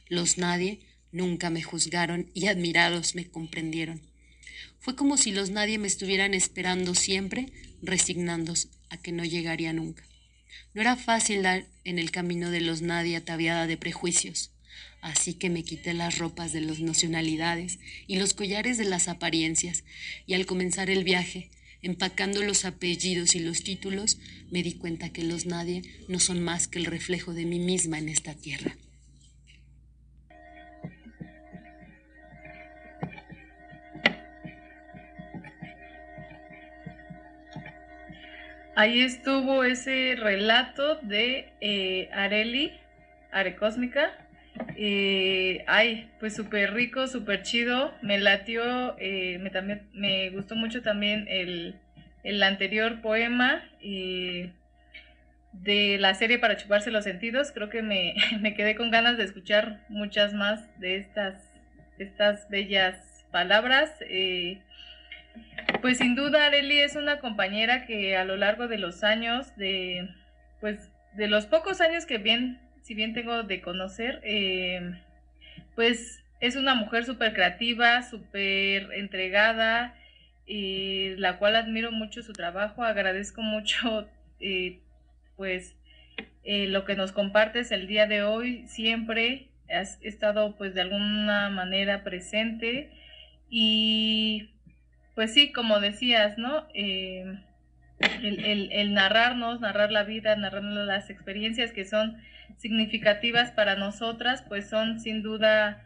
Los 0.08 0.38
nadie 0.38 0.80
nunca 1.10 1.50
me 1.50 1.62
juzgaron 1.62 2.30
y 2.32 2.46
admirados 2.46 3.14
me 3.14 3.30
comprendieron. 3.30 4.12
Fue 4.81 4.96
como 4.96 5.16
si 5.16 5.33
los 5.33 5.51
nadie 5.51 5.79
me 5.79 5.87
estuvieran 5.87 6.35
esperando 6.35 6.94
siempre, 6.94 7.53
resignándose 7.83 8.68
a 8.90 8.96
que 8.96 9.12
no 9.12 9.25
llegaría 9.25 9.72
nunca. 9.72 10.05
No 10.75 10.81
era 10.81 10.96
fácil 10.96 11.42
dar 11.42 11.66
en 11.85 11.98
el 11.98 12.11
camino 12.11 12.51
de 12.51 12.61
los 12.61 12.83
nadie 12.83 13.16
ataviada 13.16 13.66
de 13.66 13.77
prejuicios, 13.77 14.51
así 15.01 15.35
que 15.35 15.51
me 15.51 15.64
quité 15.64 15.94
las 15.94 16.18
ropas 16.18 16.53
de 16.53 16.61
las 16.61 16.81
nacionalidades 16.81 17.79
y 18.07 18.16
los 18.16 18.35
collares 18.35 18.79
de 18.79 18.85
las 18.85 19.09
apariencias, 19.09 19.85
y 20.27 20.35
al 20.35 20.46
comenzar 20.46 20.90
el 20.90 21.05
viaje, 21.05 21.51
empacando 21.83 22.42
los 22.42 22.64
apellidos 22.64 23.35
y 23.35 23.40
los 23.40 23.64
títulos, 23.64 24.18
me 24.51 24.62
di 24.62 24.75
cuenta 24.75 25.11
que 25.11 25.25
los 25.25 25.46
nadie 25.46 25.83
no 26.09 26.20
son 26.20 26.40
más 26.42 26.68
que 26.68 26.79
el 26.79 26.87
reflejo 26.87 27.35
de 27.35 27.44
mí 27.44 27.59
misma 27.59 27.98
en 27.98 28.09
esta 28.09 28.35
tierra. 28.35 28.77
Ahí 38.74 39.02
estuvo 39.02 39.64
ese 39.64 40.16
relato 40.18 40.96
de 41.02 41.52
eh, 41.61 42.08
Areli, 42.12 42.72
Arecósmica. 43.30 44.12
Eh, 44.76 45.62
ay, 45.66 46.11
pues 46.20 46.35
súper 46.35 46.72
rico, 46.72 47.06
súper 47.06 47.42
chido. 47.42 47.92
Me 48.00 48.18
latió, 48.18 48.96
eh, 48.98 49.38
me, 49.40 49.50
también, 49.50 49.88
me 49.92 50.31
gustó 50.31 50.56
mucho 50.56 50.81
también 50.81 51.27
el, 51.29 51.77
el 52.25 52.42
anterior 52.42 53.02
poema 53.02 53.62
de 55.52 55.98
la 55.98 56.14
serie 56.14 56.38
para 56.38 56.56
chuparse 56.56 56.90
los 56.90 57.04
sentidos. 57.04 57.52
Creo 57.52 57.68
que 57.68 57.83
me, 57.83 58.14
me, 58.40 58.54
quedé 58.54 58.75
con 58.75 58.90
ganas 58.90 59.18
de 59.18 59.25
escuchar 59.25 59.85
muchas 59.90 60.33
más 60.33 60.64
de 60.81 60.96
estas, 60.96 61.35
estas 61.98 62.48
bellas 62.48 63.27
palabras. 63.31 63.90
Pues 65.81 65.98
sin 65.98 66.14
duda 66.14 66.46
Areli 66.46 66.79
es 66.81 66.96
una 66.96 67.18
compañera 67.18 67.87
que 67.87 68.16
a 68.16 68.25
lo 68.25 68.37
largo 68.37 68.68
de 68.68 68.79
los 68.79 69.02
años, 69.02 69.56
de 69.56 70.08
pues 70.60 70.90
de 71.14 71.27
los 71.29 71.46
pocos 71.46 71.81
años 71.81 72.06
que 72.06 72.18
bien, 72.18 72.60
si 72.83 72.94
bien 72.94 73.14
tengo 73.14 73.42
de 73.42 73.60
conocer, 73.60 74.20
eh, 74.25 75.00
pues 75.75 76.23
es 76.40 76.56
una 76.56 76.75
mujer 76.75 77.04
súper 77.04 77.35
creativa, 77.35 78.02
súper 78.02 78.92
entregada, 78.92 79.94
y 80.46 81.14
la 81.16 81.38
cual 81.38 81.56
admiro 81.56 81.92
mucho 81.92 82.23
su 82.23 82.33
trabajo, 82.33 82.83
agradezco 82.83 83.42
mucho 83.42 84.08
eh, 84.40 84.81
pues 85.37 85.77
eh, 86.44 86.66
lo 86.66 86.85
que 86.85 86.96
nos 86.96 87.12
compartes 87.12 87.73
el 87.73 87.87
día 87.87 88.06
de 88.06 88.23
hoy, 88.23 88.66
siempre 88.68 89.48
has 89.73 89.98
estado 90.02 90.56
pues 90.56 90.75
de 90.75 90.83
alguna 90.83 91.48
manera 91.48 92.04
presente 92.04 92.90
y 93.48 94.50
pues 95.15 95.35
sí, 95.35 95.52
como 95.52 95.81
decías, 95.81 96.38
¿no? 96.38 96.67
Eh, 96.75 97.38
el, 98.23 98.94
narrarnos, 98.94 99.60
narrar 99.60 99.92
la 99.92 100.04
vida, 100.04 100.35
narrar 100.37 100.65
las 100.65 101.10
experiencias 101.10 101.73
que 101.73 101.85
son 101.85 102.17
significativas 102.56 103.50
para 103.52 103.77
nosotras, 103.77 104.44
pues 104.48 104.69
son 104.69 105.00
sin 105.00 105.23
duda, 105.23 105.85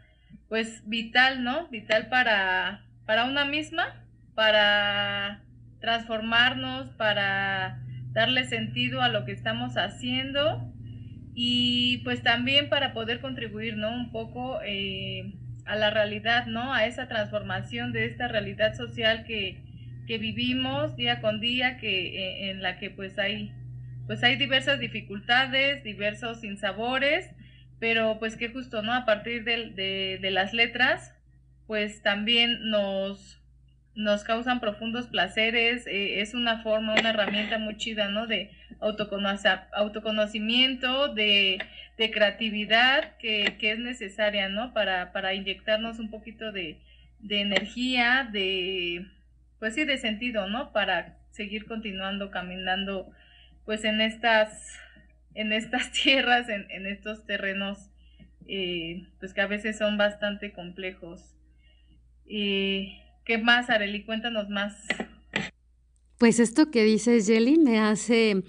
pues 0.49 0.83
vital, 0.87 1.43
¿no? 1.43 1.67
Vital 1.67 2.07
para, 2.07 2.85
para 3.05 3.25
una 3.25 3.45
misma, 3.45 4.03
para 4.35 5.41
transformarnos, 5.79 6.89
para 6.91 7.83
darle 8.11 8.45
sentido 8.45 9.01
a 9.01 9.09
lo 9.09 9.25
que 9.25 9.31
estamos 9.31 9.77
haciendo 9.77 10.73
y 11.35 11.99
pues 11.99 12.23
también 12.23 12.69
para 12.69 12.93
poder 12.93 13.21
contribuir, 13.21 13.77
¿no? 13.77 13.91
Un 13.91 14.11
poco 14.11 14.59
eh, 14.65 15.33
a 15.67 15.75
la 15.75 15.89
realidad, 15.89 16.47
¿no? 16.47 16.73
A 16.73 16.85
esa 16.85 17.07
transformación 17.07 17.91
de 17.93 18.05
esta 18.05 18.27
realidad 18.27 18.75
social 18.75 19.23
que, 19.25 19.61
que 20.07 20.17
vivimos 20.17 20.95
día 20.95 21.21
con 21.21 21.39
día, 21.39 21.77
que, 21.77 22.17
eh, 22.17 22.49
en 22.49 22.61
la 22.61 22.79
que 22.79 22.89
pues 22.89 23.19
hay, 23.19 23.51
pues 24.07 24.23
hay 24.23 24.37
diversas 24.37 24.79
dificultades, 24.79 25.83
diversos 25.83 26.41
sinsabores, 26.41 27.29
pero 27.79 28.17
pues 28.19 28.37
que 28.37 28.49
justo, 28.49 28.81
¿no? 28.81 28.93
A 28.93 29.05
partir 29.05 29.43
de, 29.43 29.71
de, 29.71 30.19
de 30.21 30.31
las 30.31 30.53
letras, 30.53 31.13
pues 31.67 32.01
también 32.01 32.69
nos, 32.69 33.41
nos 33.93 34.23
causan 34.23 34.59
profundos 34.59 35.07
placeres, 35.07 35.85
eh, 35.87 36.21
es 36.21 36.33
una 36.33 36.63
forma, 36.63 36.93
una 36.93 37.09
herramienta 37.09 37.57
muy 37.57 37.77
chida, 37.77 38.09
¿no? 38.09 38.27
De 38.27 38.51
autoconocimiento, 38.79 41.13
de, 41.13 41.59
de 41.97 42.11
creatividad 42.11 43.17
que, 43.17 43.57
es 43.59 43.79
necesaria, 43.79 44.49
¿no? 44.49 44.73
Para, 44.73 45.11
para 45.11 45.33
inyectarnos 45.33 45.99
un 45.99 46.09
poquito 46.09 46.51
de, 46.51 46.79
de, 47.19 47.41
energía, 47.41 48.29
de, 48.31 49.05
pues 49.59 49.75
sí, 49.75 49.83
de 49.83 49.97
sentido, 49.97 50.47
¿no? 50.47 50.71
Para 50.71 51.17
seguir 51.31 51.65
continuando 51.65 52.31
caminando, 52.31 53.11
pues 53.65 53.83
en 53.83 54.01
estas, 54.01 54.77
en 55.33 55.53
estas 55.53 55.91
tierras, 56.03 56.49
en, 56.49 56.69
en 56.71 56.85
estos 56.85 57.25
terrenos, 57.25 57.89
eh, 58.47 59.07
pues 59.19 59.33
que 59.33 59.41
a 59.41 59.47
veces 59.47 59.77
son 59.77 59.97
bastante 59.97 60.53
complejos. 60.53 61.33
Eh, 62.29 63.01
¿Qué 63.25 63.37
más, 63.37 63.69
Areli? 63.69 64.03
Cuéntanos 64.03 64.49
más. 64.49 64.75
Pues 66.17 66.39
esto 66.39 66.71
que 66.71 66.83
dices, 66.83 67.27
Jelly, 67.27 67.57
me 67.57 67.79
hace 67.79 68.43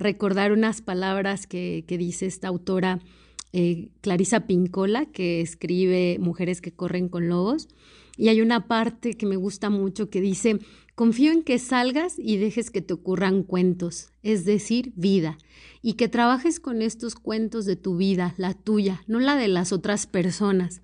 recordar 0.00 0.50
unas 0.50 0.82
palabras 0.82 1.46
que, 1.46 1.84
dice 1.86 2.26
esta 2.26 2.48
autora 2.48 2.98
eh, 3.52 3.90
Clarisa 4.00 4.46
Pincola, 4.46 5.06
que 5.06 5.40
escribe 5.40 6.16
Mujeres 6.18 6.60
que 6.60 6.72
corren 6.72 7.08
con 7.08 7.28
lobos. 7.28 7.68
Y 8.16 8.28
hay 8.28 8.40
una 8.40 8.66
parte 8.66 9.14
que 9.14 9.26
me 9.26 9.36
gusta 9.36 9.70
mucho 9.70 10.10
que 10.10 10.20
dice, 10.20 10.58
confío 10.94 11.32
en 11.32 11.42
que 11.42 11.58
salgas 11.58 12.18
y 12.18 12.36
dejes 12.36 12.70
que 12.70 12.82
te 12.82 12.92
ocurran 12.92 13.44
cuentos, 13.44 14.10
es 14.22 14.44
decir, 14.44 14.92
vida, 14.96 15.38
y 15.80 15.94
que 15.94 16.08
trabajes 16.08 16.60
con 16.60 16.82
estos 16.82 17.14
cuentos 17.14 17.64
de 17.64 17.76
tu 17.76 17.96
vida, 17.96 18.34
la 18.36 18.52
tuya, 18.54 19.02
no 19.06 19.20
la 19.20 19.36
de 19.36 19.48
las 19.48 19.72
otras 19.72 20.06
personas 20.06 20.82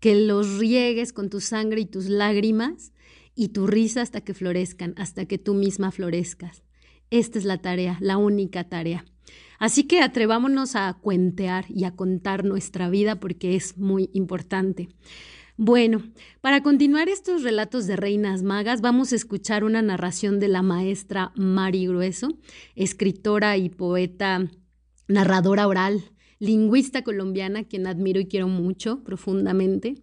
que 0.00 0.16
los 0.16 0.58
riegues 0.58 1.12
con 1.12 1.30
tu 1.30 1.40
sangre 1.40 1.82
y 1.82 1.86
tus 1.86 2.06
lágrimas 2.06 2.92
y 3.34 3.48
tu 3.48 3.66
risa 3.66 4.02
hasta 4.02 4.20
que 4.20 4.34
florezcan, 4.34 4.94
hasta 4.96 5.26
que 5.26 5.38
tú 5.38 5.54
misma 5.54 5.90
florezcas. 5.92 6.63
Esta 7.14 7.38
es 7.38 7.44
la 7.44 7.58
tarea, 7.58 7.96
la 8.00 8.16
única 8.16 8.64
tarea. 8.64 9.04
Así 9.60 9.84
que 9.84 10.00
atrevámonos 10.00 10.74
a 10.74 10.92
cuentear 11.00 11.64
y 11.68 11.84
a 11.84 11.94
contar 11.94 12.44
nuestra 12.44 12.90
vida 12.90 13.20
porque 13.20 13.54
es 13.54 13.78
muy 13.78 14.10
importante. 14.14 14.88
Bueno, 15.56 16.02
para 16.40 16.64
continuar 16.64 17.08
estos 17.08 17.44
relatos 17.44 17.86
de 17.86 17.94
reinas 17.94 18.42
magas, 18.42 18.80
vamos 18.80 19.12
a 19.12 19.14
escuchar 19.14 19.62
una 19.62 19.80
narración 19.80 20.40
de 20.40 20.48
la 20.48 20.62
maestra 20.62 21.30
Mari 21.36 21.86
Grueso, 21.86 22.36
escritora 22.74 23.56
y 23.58 23.68
poeta, 23.68 24.50
narradora 25.06 25.68
oral, 25.68 26.02
lingüista 26.40 27.02
colombiana, 27.02 27.62
quien 27.62 27.86
admiro 27.86 28.18
y 28.18 28.26
quiero 28.26 28.48
mucho 28.48 29.04
profundamente. 29.04 29.94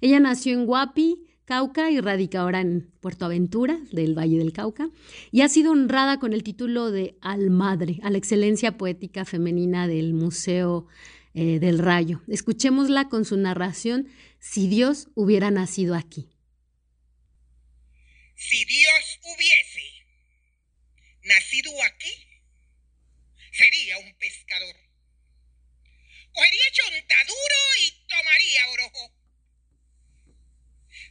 Ella 0.00 0.18
nació 0.18 0.54
en 0.54 0.66
Guapi, 0.66 1.26
Cauca 1.46 1.90
y 1.90 2.00
radica 2.00 2.40
ahora 2.40 2.60
en 2.60 2.90
Puerto 3.00 3.24
Aventura, 3.24 3.78
del 3.92 4.18
Valle 4.18 4.38
del 4.38 4.52
Cauca, 4.52 4.90
y 5.30 5.40
ha 5.40 5.48
sido 5.48 5.72
honrada 5.72 6.18
con 6.18 6.32
el 6.32 6.42
título 6.42 6.90
de 6.90 7.16
Almadre, 7.22 7.98
a 8.02 8.10
la 8.10 8.18
excelencia 8.18 8.76
poética 8.76 9.24
femenina 9.24 9.88
del 9.88 10.12
Museo 10.12 10.86
eh, 11.34 11.58
del 11.58 11.78
Rayo. 11.78 12.20
Escuchémosla 12.28 13.08
con 13.08 13.24
su 13.24 13.36
narración, 13.36 14.08
Si 14.40 14.68
Dios 14.68 15.08
hubiera 15.14 15.50
nacido 15.50 15.94
aquí. 15.94 16.28
Si 18.34 18.64
Dios 18.64 19.20
hubiese 19.22 19.82
nacido 21.22 21.70
aquí, 21.84 22.12
sería 23.52 23.98
un 23.98 24.14
pescador 24.18 24.76
cogería 26.36 26.70
chontaduro 26.72 27.60
y 27.80 28.06
tomaría 28.08 28.68
orojo. 28.68 29.15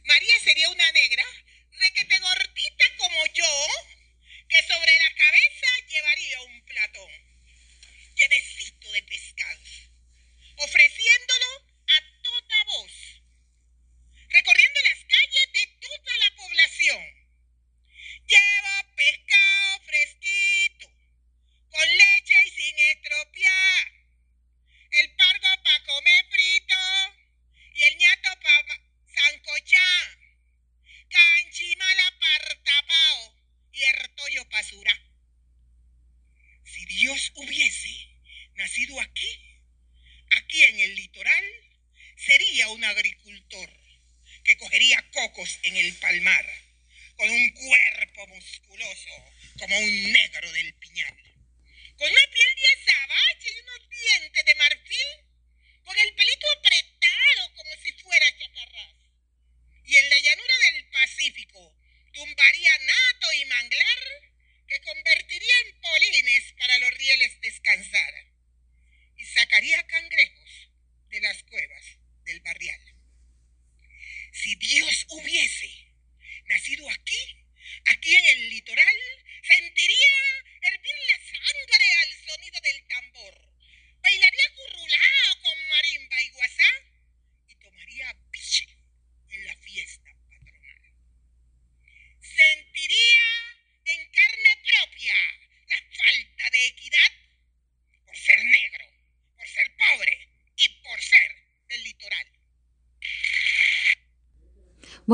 María 0.06 0.38
sería 0.44 0.70
una 0.70 0.92
negra, 0.92 1.24
requete 1.72 2.18
gordita 2.20 2.84
como 2.96 3.26
yo, 3.34 3.68
que 4.48 4.62
sobre 4.62 4.98
la 4.98 5.14
cabeza 5.14 5.66
llevaría 5.88 6.40
un 6.42 6.64
platón 6.64 7.10
llenecito 8.14 8.92
de 8.92 9.02
pescados, 9.02 9.90
ofreciéndolo 10.58 11.46
a 11.88 12.22
toda 12.22 12.64
voz, 12.66 12.92
recorriendo 14.28 14.80
las 14.82 15.04
calles 15.04 15.52
de 15.52 15.66
toda 15.80 16.18
la 16.18 16.36
población. 16.36 17.04
Lleva 18.28 18.94
pescado 18.94 19.80
fresquito, 19.86 20.88
con 21.68 21.88
leche 21.88 22.34
y 22.46 22.50
sin 22.50 22.78
estropear 22.78 23.92
el 24.92 25.16
pargo 25.16 25.62
para 25.64 25.84
comer 25.84 26.26
frito 26.30 26.76
y 27.74 27.82
el 27.82 27.96
ñato 27.98 28.40
para 28.40 28.85
sancochar, 29.16 30.18
canchimala 31.08 32.18
para 32.20 32.62
tapao 32.62 33.34
y 33.72 33.82
el 33.82 34.14
toyo 34.14 34.48
para 34.48 34.62
surar. 34.62 35.00
Si 36.64 36.84
Dios 36.86 37.32
hubiese 37.34 38.08
nacido 38.54 39.00
aquí, 39.00 39.60
aquí 40.38 40.62
en 40.64 40.80
el 40.80 40.94
litoral, 40.94 41.44
sería 42.16 42.68
un 42.68 42.84
agricultor 42.84 43.70
que 44.44 44.56
cogería 44.58 45.10
cocos 45.10 45.58
en 45.62 45.76
el 45.76 45.94
palmar, 45.96 46.46
con 47.16 47.30
un 47.30 47.50
cuerpo 47.50 48.26
musculoso 48.28 49.10
como 49.58 49.78
un 49.78 50.12
negro 50.12 50.52
del 50.52 50.74
piñal 50.74 51.26
con 51.98 52.10
una 52.10 52.20
piel 52.30 52.48
de 52.56 52.90
azabache 52.90 53.48
y 53.48 53.60
unos 53.60 53.88
dientes 53.88 54.44
de 54.44 54.54
marfil, 54.56 55.10
con 55.82 55.98
el 55.98 56.14
pelito 56.14 56.46
apretado 56.58 57.54
como 57.54 57.70
si 57.82 57.92
fuera 57.92 58.26
chacarrás. 58.38 58.95
Y 59.86 59.96
en 59.96 60.10
la 60.10 60.18
llanura 60.18 60.54
del 60.72 60.84
Pacífico 60.88 61.76
tumbaría 62.12 62.78
nato 62.78 63.32
y 63.32 63.44
manglar 63.44 63.98
que 64.66 64.80
convertiría 64.80 65.54
en 65.64 65.80
polines 65.80 66.52
para 66.58 66.78
los 66.78 66.94
rieles 66.94 67.40
descansar. 67.40 68.14
Y 69.16 69.24
sacaría 69.24 69.86
cangrejos 69.86 70.68
de 71.08 71.20
las 71.20 71.42
cuevas 71.44 71.84
del 72.24 72.40
barrial. 72.40 72.80
Si 74.32 74.54
Dios 74.56 75.06
hubiese 75.08 75.70
nacido 76.46 76.90
aquí, 76.90 77.46
aquí 77.86 78.14
en 78.14 78.26
el 78.26 78.50
litoral, 78.50 78.96
sentiría 79.42 80.44
hervir 80.62 80.94
la 81.08 81.18
sangre 81.18 81.86
al 82.02 82.28
sonido 82.28 82.60
del 82.60 82.86
tambor, 82.88 83.34
bailaría 84.02 84.54
currulao 84.54 85.42
con 85.42 85.68
marimba 85.68 86.22
y 86.22 86.28
guasá 86.30 86.70
y 87.48 87.54
tomaría 87.56 88.16
piche 88.30 88.66
en 89.30 89.46
la 89.46 89.56
fiesta 89.56 90.10
patronal. 90.28 90.92
Sentiría 92.20 93.24
en 93.84 94.10
carne 94.10 94.52
propia 94.64 95.16
la 95.68 95.78
falta 95.96 96.50
de 96.50 96.66
equidad 96.66 97.12
por 98.04 98.16
ser 98.16 98.44
negro, 98.44 98.86
por 99.36 99.48
ser 99.48 99.76
pobre 99.76 100.28
y 100.56 100.68
por 100.82 101.02
ser 101.02 101.46
del 101.68 101.84
litoral. 101.84 102.26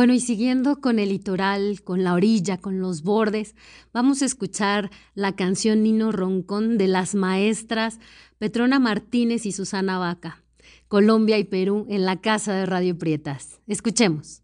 Bueno, 0.03 0.14
y 0.14 0.20
siguiendo 0.20 0.80
con 0.80 0.98
el 0.98 1.11
litoral, 1.11 1.80
con 1.84 2.03
la 2.03 2.14
orilla, 2.14 2.59
con 2.59 2.80
los 2.80 3.05
bordes, 3.05 3.55
vamos 3.92 4.20
a 4.20 4.24
escuchar 4.24 4.90
la 5.14 5.36
canción 5.36 5.84
Nino 5.84 6.11
Roncón 6.11 6.76
de 6.76 6.88
las 6.88 7.14
maestras 7.14 8.00
Petrona 8.36 8.80
Martínez 8.80 9.46
y 9.46 9.53
Susana 9.53 9.98
Vaca, 9.98 10.42
Colombia 10.88 11.38
y 11.38 11.44
Perú 11.44 11.86
en 11.88 12.05
la 12.05 12.20
casa 12.20 12.53
de 12.53 12.66
Radio 12.66 12.98
Prietas. 12.98 13.61
Escuchemos. 13.68 14.42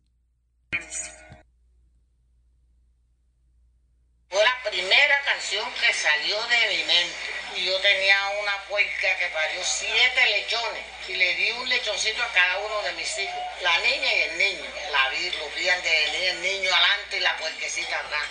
Fue 4.30 4.44
la 4.44 4.70
primera 4.70 5.16
canción 5.24 5.64
que 5.80 5.92
salió 5.92 6.36
de 6.36 6.76
mi 6.76 6.84
mente. 6.84 7.38
Y 7.56 7.64
yo 7.66 7.76
tenía 7.80 8.16
una 8.40 8.52
puerca 8.68 9.08
que 9.18 9.26
parió 9.34 9.60
siete 9.64 10.20
lechones 10.38 10.84
y 11.08 11.16
le 11.16 11.34
di 11.34 11.50
un 11.50 11.68
lechoncito 11.68 12.22
a 12.22 12.32
cada 12.32 12.58
uno 12.60 12.82
de 12.82 12.92
mis 12.92 13.18
hijos. 13.18 13.42
La 13.62 13.76
niña 13.80 14.14
y 14.14 14.20
el 14.30 14.38
niño. 14.38 14.70
La 15.18 15.24
vi, 15.24 15.30
lo 15.36 15.48
vían 15.56 15.82
de 15.82 16.32
niño 16.42 16.70
adelante 16.72 17.16
y 17.16 17.20
la 17.20 17.36
puerquecita 17.38 17.98
atrás. 17.98 18.22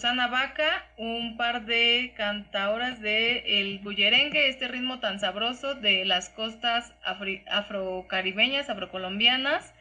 Susana 0.00 0.28
Vaca, 0.28 0.86
un 0.96 1.36
par 1.36 1.66
de 1.66 2.14
cantadoras 2.16 3.02
de 3.02 3.60
el 3.60 3.80
bullerengue, 3.80 4.48
este 4.48 4.66
ritmo 4.66 4.98
tan 4.98 5.20
sabroso 5.20 5.74
de 5.74 6.06
las 6.06 6.30
costas 6.30 6.94
afrocaribeñas, 7.04 8.70
afrocolombianas, 8.70 9.74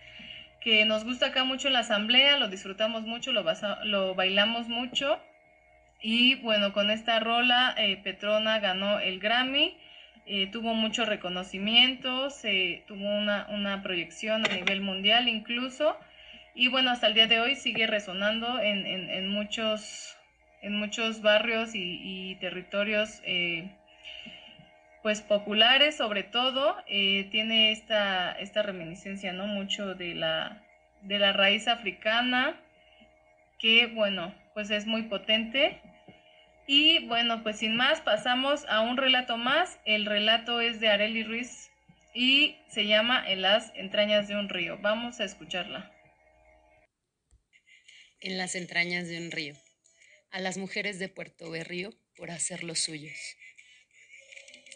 que 0.60 0.84
nos 0.84 1.06
gusta 1.06 1.28
acá 1.28 1.46
mucho 1.46 1.68
en 1.68 1.74
la 1.76 1.80
asamblea, 1.80 2.36
lo 2.36 2.50
disfrutamos 2.50 3.04
mucho, 3.04 3.32
lo, 3.32 4.14
bailamos 4.14 4.68
mucho. 4.68 5.22
Y 6.02 6.36
bueno, 6.42 6.74
con 6.74 6.92
esta 6.92 7.22
rola 7.22 7.74
eh, 7.78 7.96
Petrona 8.04 8.60
ganó 8.60 9.00
el 9.00 9.22
Grammy, 9.22 9.78
eh, 10.26 10.48
tuvo 10.48 10.74
muchos 10.74 11.08
reconocimientos, 11.08 12.44
eh, 12.44 12.84
tuvo 12.88 13.08
una, 13.08 13.48
una 13.52 13.82
proyección 13.82 14.46
a 14.46 14.54
nivel 14.54 14.82
mundial 14.82 15.30
incluso. 15.30 15.98
Y 16.54 16.68
bueno, 16.68 16.92
hasta 16.92 17.08
el 17.08 17.14
día 17.14 17.28
de 17.28 17.40
hoy 17.40 17.56
sigue 17.56 17.88
resonando 17.88 18.60
en, 18.60 18.86
en- 18.86 19.10
en 19.10 19.28
muchos, 19.30 20.18
en 20.62 20.76
muchos 20.76 21.22
barrios 21.22 21.72
y, 21.74 22.36
territorios 22.40 23.22
eh, 23.26 23.70
pues 25.02 25.22
populares 25.22 25.96
sobre 25.96 26.24
todo. 26.24 26.76
eh, 26.88 27.28
tiene 27.32 27.72
esta, 27.72 28.32
esta 28.34 28.62
reminiscencia, 28.64 29.34
¿no? 29.34 29.48
Mucho 29.48 29.96
de 29.96 30.16
la, 30.16 30.62
de 31.02 31.20
la 31.20 31.34
raíz 31.34 31.68
africana, 31.68 32.56
que 33.60 33.88
bueno, 33.88 34.34
pues 34.54 34.70
es 34.72 34.86
muy 34.86 35.04
potente. 35.04 35.82
Y 36.68 37.06
bueno, 37.08 37.42
pues 37.44 37.58
sin 37.60 37.76
más, 37.76 38.02
pasamos 38.02 38.66
a 38.70 38.82
un 38.82 38.98
relato 38.98 39.38
más. 39.38 39.80
El 39.86 40.06
relato 40.06 40.62
es 40.62 40.80
de 40.80 40.90
Areli 40.90 41.24
Ruiz 41.24 41.70
y 42.14 42.58
se 42.68 42.86
llama 42.88 43.24
En 43.28 43.42
las 43.42 43.72
entrañas 43.76 44.28
de 44.28 44.36
un 44.36 44.50
río. 44.50 44.78
Vamos 44.82 45.20
a 45.20 45.24
escucharla. 45.26 45.90
En 48.22 48.38
las 48.38 48.56
entrañas 48.56 49.08
de 49.08 49.18
un 49.18 49.32
río, 49.32 49.56
a 50.32 50.40
las 50.40 50.58
mujeres 50.58 51.00
de 51.00 51.10
Puerto 51.10 51.50
Berrío 51.50 51.94
por 52.16 52.32
hacer 52.32 52.64
los 52.64 52.80
suyos. 52.80 53.18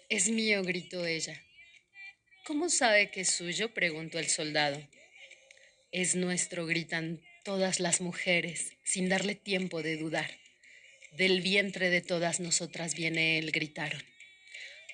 Es 0.09 0.29
mío, 0.29 0.63
gritó 0.63 1.05
ella. 1.05 1.43
¿Cómo 2.45 2.69
sabe 2.69 3.09
que 3.09 3.21
es 3.21 3.29
suyo? 3.29 3.73
preguntó 3.73 4.19
el 4.19 4.27
soldado. 4.27 4.87
Es 5.91 6.15
nuestro, 6.15 6.65
gritan 6.65 7.21
todas 7.43 7.79
las 7.79 8.01
mujeres, 8.01 8.73
sin 8.83 9.09
darle 9.09 9.35
tiempo 9.35 9.81
de 9.81 9.97
dudar. 9.97 10.39
Del 11.17 11.41
vientre 11.41 11.89
de 11.89 12.01
todas 12.01 12.39
nosotras 12.39 12.95
viene 12.95 13.37
él, 13.37 13.51
gritaron. 13.51 14.03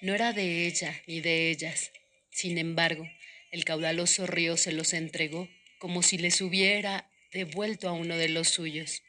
No 0.02 0.16
era 0.16 0.34
de 0.34 0.68
ella 0.68 1.02
ni 1.08 1.22
de 1.22 1.50
ellas. 1.50 1.92
Sin 2.32 2.58
embargo, 2.58 3.10
el 3.52 3.66
caudaloso 3.66 4.28
río 4.28 4.58
se 4.58 4.72
los 4.72 4.94
entregó 4.94 5.50
como 5.80 6.04
si 6.04 6.18
les 6.18 6.42
hubiera 6.42 7.09
devuelto 7.32 7.88
a 7.90 7.94
uno 7.94 8.18
de 8.18 8.30
los 8.30 8.50
suyos. 8.50 9.04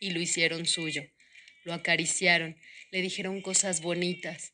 Y 0.00 0.10
lo 0.10 0.20
hicieron 0.20 0.66
suyo. 0.66 1.04
Lo 1.64 1.74
acariciaron, 1.74 2.56
le 2.90 3.02
dijeron 3.02 3.42
cosas 3.42 3.80
bonitas, 3.82 4.52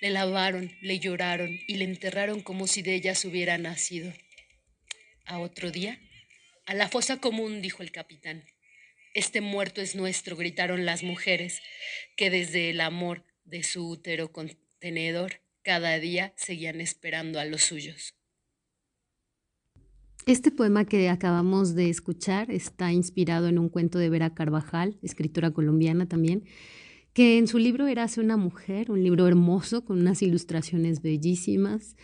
le 0.00 0.10
lavaron, 0.10 0.76
le 0.80 0.98
lloraron 0.98 1.60
y 1.66 1.76
le 1.76 1.84
enterraron 1.84 2.40
como 2.40 2.66
si 2.66 2.82
de 2.82 2.94
ellas 2.94 3.24
hubiera 3.24 3.58
nacido. 3.58 4.12
A 5.26 5.38
otro 5.38 5.70
día, 5.70 6.00
a 6.66 6.74
la 6.74 6.88
fosa 6.88 7.18
común, 7.18 7.60
dijo 7.60 7.82
el 7.82 7.92
capitán. 7.92 8.44
Este 9.14 9.40
muerto 9.40 9.80
es 9.80 9.94
nuestro, 9.94 10.36
gritaron 10.36 10.86
las 10.86 11.02
mujeres, 11.02 11.60
que 12.16 12.30
desde 12.30 12.70
el 12.70 12.80
amor 12.80 13.24
de 13.44 13.62
su 13.62 13.88
útero 13.88 14.32
contenedor 14.32 15.40
cada 15.62 15.98
día 15.98 16.32
seguían 16.36 16.80
esperando 16.80 17.38
a 17.38 17.44
los 17.44 17.62
suyos. 17.62 18.14
Este 20.26 20.50
poema 20.50 20.86
que 20.86 21.10
acabamos 21.10 21.74
de 21.74 21.90
escuchar 21.90 22.50
está 22.50 22.90
inspirado 22.94 23.46
en 23.46 23.58
un 23.58 23.68
cuento 23.68 23.98
de 23.98 24.08
Vera 24.08 24.32
Carvajal, 24.32 24.96
escritora 25.02 25.50
colombiana 25.50 26.06
también, 26.06 26.44
que 27.12 27.36
en 27.36 27.46
su 27.46 27.58
libro 27.58 27.86
Érase 27.88 28.22
una 28.22 28.38
mujer, 28.38 28.90
un 28.90 29.04
libro 29.04 29.28
hermoso 29.28 29.84
con 29.84 30.00
unas 30.00 30.22
ilustraciones 30.22 31.02
bellísimas, 31.02 31.94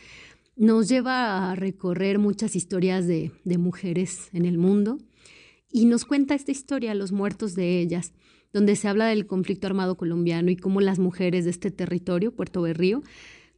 nos 0.55 0.87
lleva 0.91 1.51
a 1.51 1.55
recorrer 1.55 2.19
muchas 2.19 2.57
historias 2.57 3.07
de, 3.07 3.33
de 3.45 3.57
mujeres 3.57 4.29
en 4.35 4.45
el 4.45 4.59
mundo 4.59 4.99
y 5.73 5.87
nos 5.87 6.05
cuenta 6.05 6.35
esta 6.35 6.53
historia, 6.53 6.95
Los 6.95 7.13
muertos 7.13 7.55
de 7.55 7.81
ellas, 7.81 8.13
donde 8.53 8.77
se 8.77 8.87
habla 8.87 9.07
del 9.07 9.27
conflicto 9.27 9.67
armado 9.67 9.97
colombiano 9.97 10.51
y 10.51 10.57
cómo 10.57 10.83
las 10.83 10.99
mujeres 10.99 11.47
de 11.47 11.53
este 11.53 11.71
territorio, 11.71 12.35
Puerto 12.35 12.61
Berrío, 12.61 13.03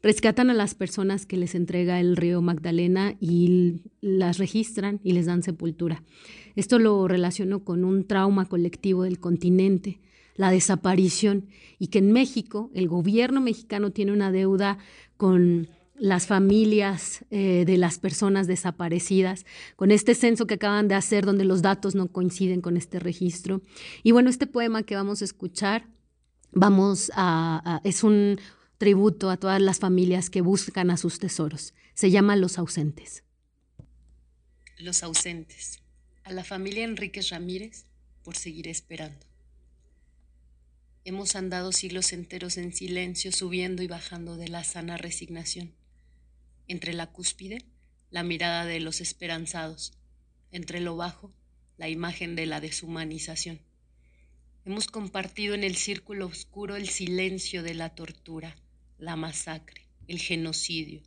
rescatan 0.03 0.51
a 0.51 0.55
las 0.55 0.75
personas 0.75 1.27
que 1.27 1.37
les 1.37 1.55
entrega 1.55 2.01
el 2.01 2.17
río 2.17 2.43
Magdalena 2.43 3.15
y 3.21 3.83
las 4.01 4.39
registran 4.39 5.01
y 5.03 5.13
les 5.13 5.27
dan 5.27 5.43
sepultura. 5.43 6.03
Esto 6.57 6.79
lo 6.79 7.07
relaciono 7.09 7.65
con 7.65 7.85
un 7.85 8.07
trauma 8.07 8.47
colectivo 8.47 9.05
del 9.05 9.21
continente, 9.21 10.01
la 10.37 10.51
desaparición, 10.51 11.47
y 11.79 11.89
que 11.89 11.99
en 11.99 12.13
México 12.13 12.71
el 12.75 12.89
gobierno 12.89 13.41
mexicano 13.41 13.91
tiene 13.91 14.13
una 14.13 14.33
deuda 14.33 14.79
con 15.17 15.69
las 15.95 16.27
familias 16.27 17.25
eh, 17.31 17.65
de 17.65 17.77
las 17.77 18.01
personas 18.01 18.49
desaparecidas, 18.49 19.47
con 19.77 19.93
este 19.93 20.17
censo 20.17 20.49
que 20.49 20.55
acaban 20.55 20.89
de 20.89 20.97
hacer 20.97 21.25
donde 21.25 21.45
los 21.45 21.63
datos 21.63 21.95
no 21.95 22.09
coinciden 22.09 22.61
con 22.61 22.77
este 22.77 22.99
registro. 22.99 23.61
Y 24.03 24.11
bueno, 24.11 24.29
este 24.29 24.49
poema 24.49 24.83
que 24.83 24.97
vamos 24.97 25.23
a 25.23 25.25
escuchar, 25.25 25.87
vamos 26.51 27.13
a, 27.15 27.81
es 27.85 28.03
un 28.03 28.41
tributo 28.83 29.31
a 29.31 29.37
todas 29.37 29.63
las 29.63 29.79
familias 29.79 30.29
que 30.29 30.41
buscan 30.41 30.91
a 30.91 30.97
sus 30.97 31.21
tesoros. 31.21 31.73
Se 31.95 32.11
llama 32.11 32.35
Los 32.35 32.59
ausentes. 32.59 33.23
Los 34.77 35.05
ausentes. 35.05 35.79
A 36.25 36.33
la 36.33 36.43
familia 36.43 36.83
Enríquez 36.83 37.31
Ramírez 37.31 37.85
por 38.25 38.37
seguir 38.37 38.67
esperando. 38.67 39.25
Hemos 41.05 41.37
andado 41.37 41.71
siglos 41.71 42.13
enteros 42.13 42.57
en 42.57 42.73
silencio, 42.73 43.31
subiendo 43.31 43.85
y 43.85 43.87
bajando 43.87 44.37
de 44.37 44.49
la 44.49 44.65
sana 44.65 44.97
resignación. 44.97 45.73
Entre 46.67 46.93
la 46.93 47.07
cúspide, 47.07 47.65
la 48.11 48.25
mirada 48.25 48.65
de 48.65 48.81
los 48.81 49.01
esperanzados. 49.01 49.93
Entre 50.51 50.81
lo 50.81 50.97
bajo, 50.97 51.33
la 51.79 51.89
imagen 51.89 52.35
de 52.35 52.47
la 52.47 52.61
deshumanización. 52.61 53.61
Hemos 54.65 54.89
compartido 54.89 55.55
en 55.55 55.63
el 55.63 55.77
círculo 55.77 56.27
oscuro 56.27 56.75
el 56.75 56.89
silencio 56.89 57.63
de 57.63 57.75
la 57.75 57.95
tortura, 57.95 58.57
la 59.03 59.17
masacre, 59.17 59.89
el 60.07 60.21
genocidio, 60.21 61.03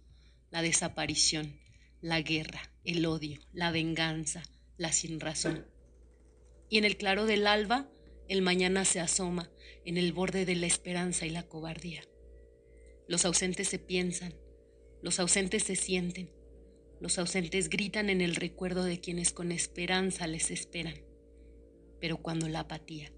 la 0.52 0.62
desaparición, 0.62 1.58
la 2.02 2.22
guerra, 2.22 2.70
el 2.84 3.06
odio, 3.06 3.40
la 3.54 3.72
venganza, 3.72 4.44
la 4.76 4.92
sinrazón. 4.92 5.66
Y 6.70 6.78
en 6.78 6.84
el 6.84 6.98
claro 6.98 7.26
del 7.26 7.48
alba, 7.48 7.90
el 8.28 8.42
mañana 8.42 8.84
se 8.84 9.00
asoma 9.00 9.50
en 9.86 9.96
el 9.96 10.12
borde 10.12 10.46
de 10.46 10.56
la 10.56 10.66
esperanza 10.68 11.26
y 11.26 11.30
la 11.30 11.44
cobardía. 11.44 12.04
Los 13.08 13.24
ausentes 13.24 13.70
se 13.70 13.80
piensan, 13.80 14.34
los 15.02 15.22
ausentes 15.22 15.64
se 15.64 15.78
sienten, 15.78 16.30
los 17.00 17.18
ausentes 17.18 17.70
gritan 17.70 18.10
en 18.10 18.20
el 18.20 18.36
recuerdo 18.36 18.84
de 18.84 19.00
quienes 19.00 19.32
con 19.32 19.54
esperanza 19.54 20.28
les 20.28 20.52
esperan. 20.52 20.96
Pero 22.02 22.18
cuando 22.18 22.50
la 22.50 22.62
apatía, 22.62 23.14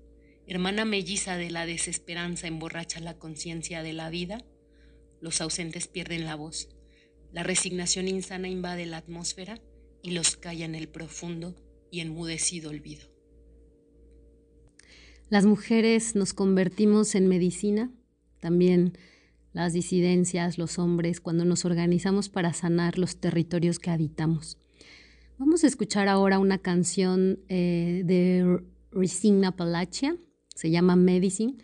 hermana 0.46 0.86
melliza 0.86 1.36
de 1.36 1.50
la 1.50 1.66
desesperanza, 1.66 2.46
emborracha 2.46 3.00
la 3.00 3.18
conciencia 3.18 3.82
de 3.82 3.94
la 3.94 4.12
vida, 4.12 4.46
los 5.22 5.42
ausentes 5.42 5.88
pierden 5.88 6.26
la 6.26 6.36
voz. 6.36 6.70
La 7.32 7.44
resignación 7.44 8.08
insana 8.08 8.48
invade 8.48 8.86
la 8.86 8.98
atmósfera 8.98 9.60
y 10.02 10.12
los 10.12 10.38
calla 10.38 10.66
en 10.66 10.76
el 10.76 10.88
profundo 10.88 11.56
y 11.92 12.00
enmudecido 12.00 12.70
olvido. 12.70 13.08
Las 15.30 15.46
mujeres 15.46 16.16
nos 16.16 16.34
convertimos 16.34 17.14
en 17.16 17.28
medicina, 17.28 17.92
también 18.40 18.98
las 19.52 19.74
disidencias, 19.74 20.58
los 20.58 20.80
hombres, 20.80 21.20
cuando 21.20 21.44
nos 21.44 21.66
organizamos 21.66 22.30
para 22.30 22.54
sanar 22.54 22.98
los 22.98 23.18
territorios 23.18 23.80
que 23.80 23.90
habitamos. 23.90 24.58
Vamos 25.38 25.64
a 25.64 25.68
escuchar 25.68 26.08
ahora 26.08 26.40
una 26.40 26.60
canción 26.60 27.40
eh, 27.50 28.04
de 28.06 28.62
Resigna 28.92 29.56
Palachia, 29.56 30.16
se 30.56 30.72
llama 30.72 30.96
Medicine. 30.96 31.56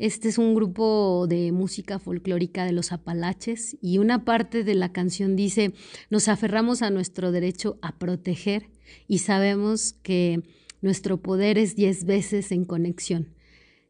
Este 0.00 0.30
es 0.30 0.38
un 0.38 0.54
grupo 0.54 1.26
de 1.28 1.52
música 1.52 1.98
folclórica 1.98 2.64
de 2.64 2.72
los 2.72 2.90
Apalaches 2.90 3.76
y 3.82 3.98
una 3.98 4.24
parte 4.24 4.64
de 4.64 4.74
la 4.74 4.92
canción 4.92 5.36
dice, 5.36 5.74
nos 6.08 6.28
aferramos 6.28 6.80
a 6.80 6.88
nuestro 6.88 7.32
derecho 7.32 7.78
a 7.82 7.98
proteger 7.98 8.70
y 9.08 9.18
sabemos 9.18 9.92
que 10.02 10.42
nuestro 10.80 11.20
poder 11.20 11.58
es 11.58 11.76
diez 11.76 12.06
veces 12.06 12.50
en 12.50 12.64
conexión. 12.64 13.34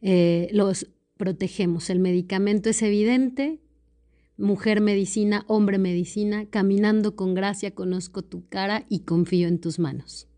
Eh, 0.03 0.49
los 0.53 0.89
protegemos. 1.17 1.91
El 1.91 2.01
medicamento 2.01 2.71
es 2.71 2.83
evidente. 2.83 3.61
Mujer 4.37 4.81
medicina, 4.81 5.45
hombre 5.47 5.79
medicina, 5.79 6.45
caminando 6.51 7.15
con 7.15 7.35
gracia 7.35 7.71
conozco 7.71 8.23
tu 8.23 8.49
cara 8.49 8.85
y 8.89 9.05
confío 9.05 9.47
en 9.47 9.61
tus 9.61 9.79
manos. 9.79 10.30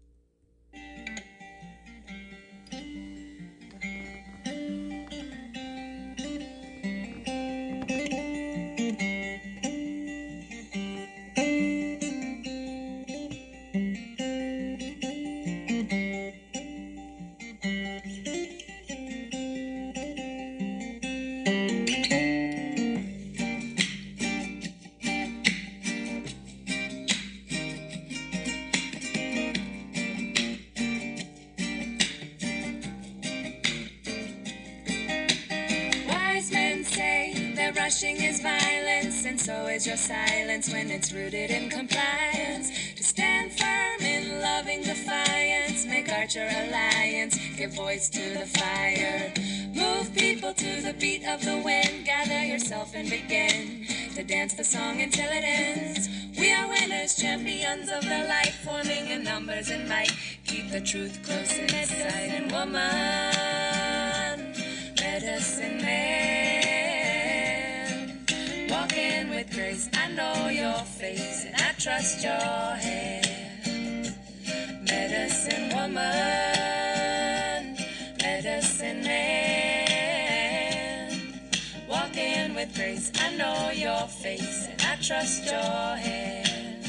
Your 84.03 84.09
face, 84.09 84.66
and 84.66 84.82
I 84.82 84.96
trust 84.96 85.44
your 85.44 85.96
hands. 86.07 86.88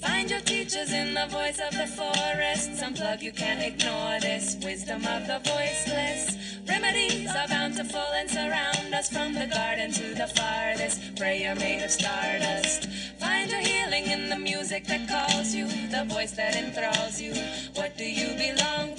Find 0.00 0.30
your 0.30 0.40
teachers 0.40 0.92
in 0.92 1.14
the 1.14 1.26
voice 1.26 1.58
of 1.58 1.72
the 1.72 1.88
forest. 1.98 2.70
Unplug, 2.86 3.20
you 3.20 3.32
can't 3.32 3.60
ignore 3.60 4.20
this. 4.20 4.56
Wisdom 4.62 5.04
of 5.04 5.26
the 5.26 5.40
voiceless. 5.42 6.36
Remedies 6.68 7.28
are 7.34 7.48
bountiful 7.48 8.08
and 8.18 8.30
surround 8.30 8.94
us 8.94 9.08
from 9.10 9.34
the 9.34 9.46
garden 9.46 9.90
to 9.90 10.14
the 10.14 10.28
farthest. 10.28 11.16
Prayer 11.16 11.56
made 11.56 11.82
of 11.82 11.90
stardust. 11.90 12.88
Find 13.18 13.50
your 13.50 13.60
healing 13.60 14.06
in 14.06 14.28
the 14.28 14.38
music 14.38 14.86
that 14.86 15.08
calls 15.08 15.54
you, 15.56 15.66
the 15.88 16.04
voice 16.04 16.32
that 16.32 16.54
enthralls 16.54 17.20
you. 17.20 17.34
What 17.74 17.96
do 17.98 18.04
you 18.04 18.28
belong 18.46 18.94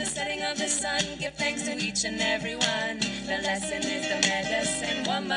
the 0.00 0.06
setting 0.06 0.42
of 0.42 0.56
the 0.56 0.68
sun. 0.68 1.02
Give 1.18 1.34
thanks 1.34 1.64
to 1.64 1.76
each 1.76 2.04
and 2.04 2.18
every 2.22 2.54
one. 2.56 3.00
The 3.26 3.38
lesson 3.42 3.82
is 3.82 4.08
the 4.08 4.16
medicine 4.26 5.04
woman, 5.04 5.36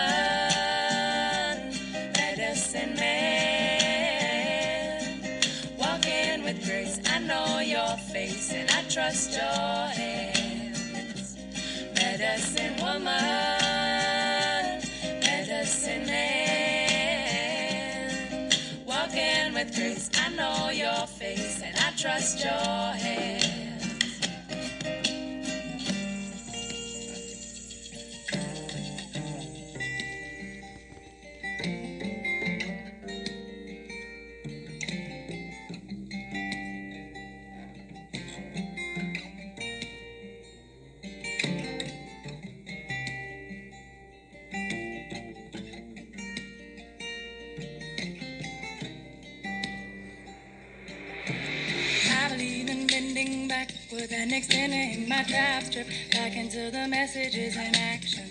medicine 2.16 2.96
man. 2.96 4.24
Walking 5.78 6.44
with 6.46 6.64
grace, 6.66 7.02
I 7.14 7.20
know 7.20 7.60
your 7.60 7.98
face 8.14 8.54
and 8.54 8.72
I 8.72 8.84
trust 8.84 9.34
your 9.34 9.88
hands. 10.00 11.36
Medicine 11.96 12.78
woman, 12.82 13.12
medicine 15.28 16.06
man. 16.06 17.40
Walking 18.86 19.54
with 19.54 19.76
grace, 19.76 20.10
I 20.24 20.30
know 20.30 20.70
your 20.70 21.06
face 21.06 21.62
and 21.62 21.76
I 21.78 21.92
trust 21.98 22.40
your 22.40 22.94
hands. 23.04 23.63
Backward 54.04 54.18
and 54.20 54.34
extending 54.34 55.08
my 55.08 55.24
trap 55.24 55.64
strip 55.64 55.88
back 56.12 56.36
into 56.36 56.72
the 56.72 56.88
messages 56.88 57.56
in 57.56 57.76
action. 57.76 58.24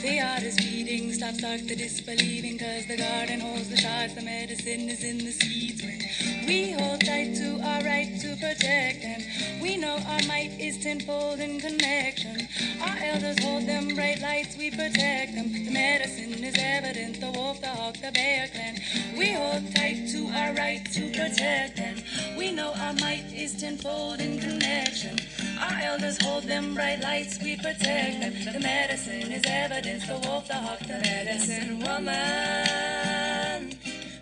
The 0.00 0.20
art 0.20 0.42
is 0.42 0.56
feeding, 0.58 1.12
stop, 1.12 1.34
start 1.34 1.66
the 1.66 1.76
disbelieving, 1.76 2.58
cause 2.58 2.86
the 2.86 2.96
garden 2.96 3.40
holds 3.40 3.68
the 3.68 3.76
shards, 3.76 4.14
the 4.14 4.22
medicine 4.22 4.88
is 4.88 5.04
in 5.04 5.18
the 5.18 5.32
seeds. 5.32 5.82
When 5.82 6.46
we 6.46 6.72
hold 6.72 7.00
tight 7.00 7.34
to 7.36 7.60
our 7.62 7.82
right 7.82 8.18
to 8.20 8.36
protect 8.36 9.04
and 9.04 9.62
we 9.62 9.76
know 9.76 9.98
our 10.08 10.22
might 10.26 10.58
is 10.58 10.78
tenfold 10.78 11.40
in 11.40 11.60
connection. 11.60 12.47
Our 12.80 12.96
elders 13.02 13.38
hold 13.42 13.66
them 13.66 13.88
bright 13.94 14.20
lights, 14.20 14.56
we 14.56 14.70
protect 14.70 15.34
them. 15.34 15.52
The 15.52 15.70
medicine 15.70 16.44
is 16.44 16.54
evident, 16.58 17.20
the 17.20 17.30
wolf, 17.32 17.60
the 17.60 17.68
hawk, 17.68 17.94
the 17.94 18.12
bear 18.12 18.48
clan. 18.48 18.78
We 19.16 19.32
hold 19.32 19.74
tight 19.74 20.08
to 20.12 20.28
our 20.28 20.54
right 20.54 20.84
to 20.92 21.08
protect 21.08 21.76
them. 21.76 21.96
We 22.36 22.52
know 22.52 22.72
our 22.74 22.94
might 22.94 23.32
is 23.34 23.56
tenfold 23.60 24.20
in 24.20 24.38
connection. 24.38 25.18
Our 25.60 25.80
elders 25.82 26.18
hold 26.22 26.44
them 26.44 26.74
bright 26.74 27.00
lights, 27.00 27.42
we 27.42 27.56
protect 27.56 28.20
them. 28.20 28.34
The 28.52 28.60
medicine 28.60 29.32
is 29.32 29.42
evidence, 29.46 30.06
the 30.06 30.18
wolf, 30.28 30.46
the 30.46 30.54
hawk, 30.54 30.78
the 30.80 31.00
medicine 31.00 31.80
woman, 31.80 32.14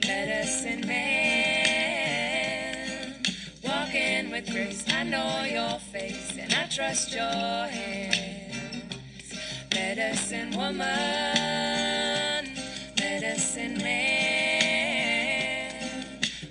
medicine 0.07 0.87
man. 0.87 1.77
Walking 3.63 4.31
with 4.31 4.51
grace, 4.51 4.85
I 4.89 5.03
know 5.05 5.45
your 5.45 5.79
face 5.79 6.37
and 6.39 6.55
I 6.55 6.67
trust 6.69 7.13
your 7.13 7.23
hands. 7.23 8.36
Medicine 9.77 10.57
woman, 10.57 10.87
medicine 12.99 13.77
man. 13.83 15.05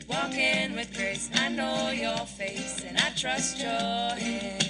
Walking 0.07 0.75
with 0.75 0.93
grace, 0.95 1.31
I 1.33 1.49
know 1.49 1.89
your 1.89 2.19
face 2.27 2.83
and 2.87 2.99
I 2.99 3.09
trust 3.15 3.57
your 3.59 3.69
hands. 3.69 4.64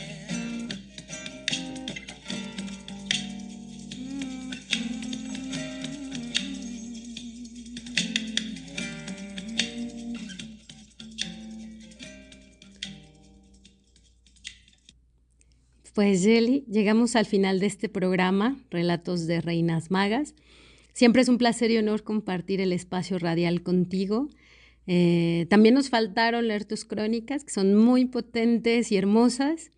Pues 15.95 16.23
Jelly, 16.23 16.65
llegamos 16.69 17.15
al 17.15 17.25
final 17.25 17.61
de 17.61 17.67
este 17.67 17.87
programa, 17.87 18.57
Relatos 18.69 19.27
de 19.27 19.39
Reinas 19.39 19.91
Magas. 19.91 20.35
Siempre 20.91 21.21
es 21.21 21.29
un 21.29 21.37
placer 21.37 21.71
y 21.71 21.77
honor 21.77 22.03
compartir 22.03 22.59
el 22.59 22.73
espacio 22.73 23.17
radial 23.17 23.63
contigo. 23.63 24.27
Eh, 24.87 25.47
también 25.49 25.73
nos 25.73 25.89
faltaron 25.89 26.49
leer 26.49 26.65
tus 26.65 26.83
crónicas, 26.83 27.45
que 27.45 27.53
son 27.53 27.75
muy 27.75 28.03
potentes 28.03 28.91
y 28.91 28.97
hermosas. 28.97 29.71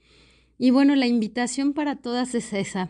Y 0.57 0.71
bueno, 0.71 0.95
la 0.95 1.05
invitación 1.05 1.73
para 1.73 1.97
todas 1.97 2.33
es 2.33 2.51
esa, 2.51 2.89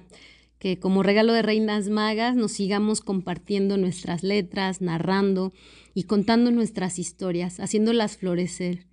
que 0.58 0.80
como 0.80 1.04
regalo 1.04 1.34
de 1.34 1.42
Reinas 1.42 1.90
Magas 1.90 2.38
nos 2.38 2.54
sigamos 2.54 3.02
compartiendo 3.02 3.76
nuestras 3.76 4.24
letras, 4.24 4.80
narrando 4.80 5.52
y 5.94 6.04
contando 6.04 6.50
nuestras 6.52 6.98
historias, 6.98 7.60
haciéndolas 7.60 8.16
florecer. 8.16 8.87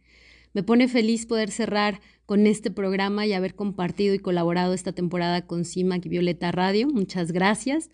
Me 0.54 0.62
pone 0.62 0.88
feliz 0.88 1.26
poder 1.26 1.50
cerrar 1.50 2.00
con 2.26 2.46
este 2.46 2.70
programa 2.70 3.26
y 3.26 3.32
haber 3.32 3.54
compartido 3.54 4.14
y 4.14 4.20
colaborado 4.20 4.72
esta 4.72 4.92
temporada 4.92 5.46
con 5.46 5.64
CIMAC 5.64 6.06
y 6.06 6.08
Violeta 6.08 6.52
Radio. 6.52 6.88
Muchas 6.88 7.32
gracias. 7.32 7.90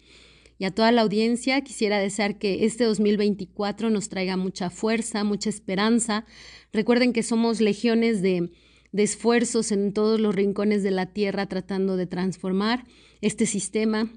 Y 0.58 0.66
a 0.66 0.70
toda 0.70 0.92
la 0.92 1.00
audiencia 1.00 1.62
quisiera 1.62 1.98
desear 1.98 2.36
que 2.38 2.66
este 2.66 2.84
2024 2.84 3.88
nos 3.88 4.10
traiga 4.10 4.36
mucha 4.36 4.68
fuerza, 4.68 5.24
mucha 5.24 5.48
esperanza. 5.48 6.26
Recuerden 6.70 7.14
que 7.14 7.22
somos 7.22 7.62
legiones 7.62 8.20
de, 8.20 8.50
de 8.92 9.02
esfuerzos 9.02 9.72
en 9.72 9.94
todos 9.94 10.20
los 10.20 10.34
rincones 10.34 10.82
de 10.82 10.90
la 10.90 11.06
tierra 11.06 11.46
tratando 11.46 11.96
de 11.96 12.06
transformar 12.06 12.84
este 13.22 13.46
sistema 13.46 14.12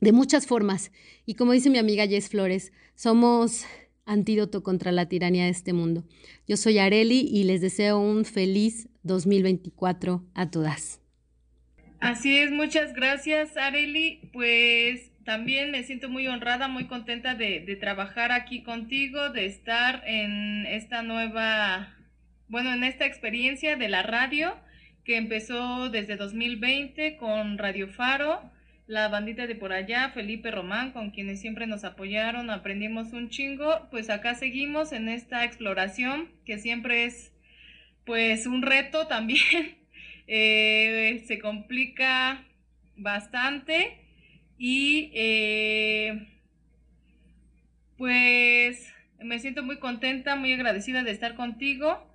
de 0.00 0.12
muchas 0.12 0.46
formas. 0.46 0.92
Y 1.26 1.34
como 1.34 1.52
dice 1.52 1.68
mi 1.68 1.76
amiga 1.76 2.06
Jess 2.06 2.30
Flores, 2.30 2.72
somos 2.94 3.66
antídoto 4.06 4.62
contra 4.62 4.92
la 4.92 5.08
tiranía 5.08 5.44
de 5.44 5.50
este 5.50 5.72
mundo. 5.72 6.04
Yo 6.48 6.56
soy 6.56 6.78
Areli 6.78 7.20
y 7.20 7.44
les 7.44 7.60
deseo 7.60 7.98
un 7.98 8.24
feliz 8.24 8.88
2024 9.02 10.24
a 10.34 10.50
todas. 10.50 11.00
Así 12.00 12.38
es, 12.38 12.50
muchas 12.50 12.94
gracias 12.94 13.56
Areli. 13.56 14.30
Pues 14.32 15.10
también 15.24 15.72
me 15.72 15.82
siento 15.82 16.08
muy 16.08 16.28
honrada, 16.28 16.68
muy 16.68 16.86
contenta 16.86 17.34
de, 17.34 17.76
trabajar 17.80 18.30
aquí 18.32 18.62
contigo, 18.62 19.30
de 19.30 19.46
estar 19.46 20.02
en 20.06 20.66
esta 20.66 21.02
nueva, 21.02 21.94
bueno, 22.48 22.72
en 22.72 22.84
esta 22.84 23.06
experiencia 23.06 23.76
de 23.76 23.88
la 23.88 24.02
radio 24.04 24.56
que 25.04 25.16
empezó 25.16 25.90
desde 25.90 26.16
2020 26.16 27.16
con 27.16 27.58
Radio 27.58 27.88
Faro 27.88 28.50
la 28.86 29.08
bandita 29.08 29.46
de 29.46 29.56
por 29.56 29.72
allá, 29.72 30.10
Felipe 30.10 30.50
Román, 30.50 30.92
con 30.92 31.10
quienes 31.10 31.40
siempre 31.40 31.66
nos 31.66 31.84
apoyaron, 31.84 32.50
aprendimos 32.50 33.12
un 33.12 33.30
chingo, 33.30 33.88
pues 33.90 34.10
acá 34.10 34.34
seguimos 34.34 34.92
en 34.92 35.08
esta 35.08 35.44
exploración 35.44 36.28
que 36.44 36.58
siempre 36.58 37.04
es 37.04 37.32
pues 38.04 38.46
un 38.46 38.62
reto 38.62 39.08
también, 39.08 39.78
eh, 40.28 41.24
se 41.26 41.40
complica 41.40 42.44
bastante 42.96 43.98
y 44.56 45.10
eh, 45.14 46.28
pues 47.98 48.92
me 49.18 49.40
siento 49.40 49.64
muy 49.64 49.78
contenta, 49.78 50.36
muy 50.36 50.52
agradecida 50.52 51.02
de 51.02 51.10
estar 51.10 51.34
contigo. 51.34 52.06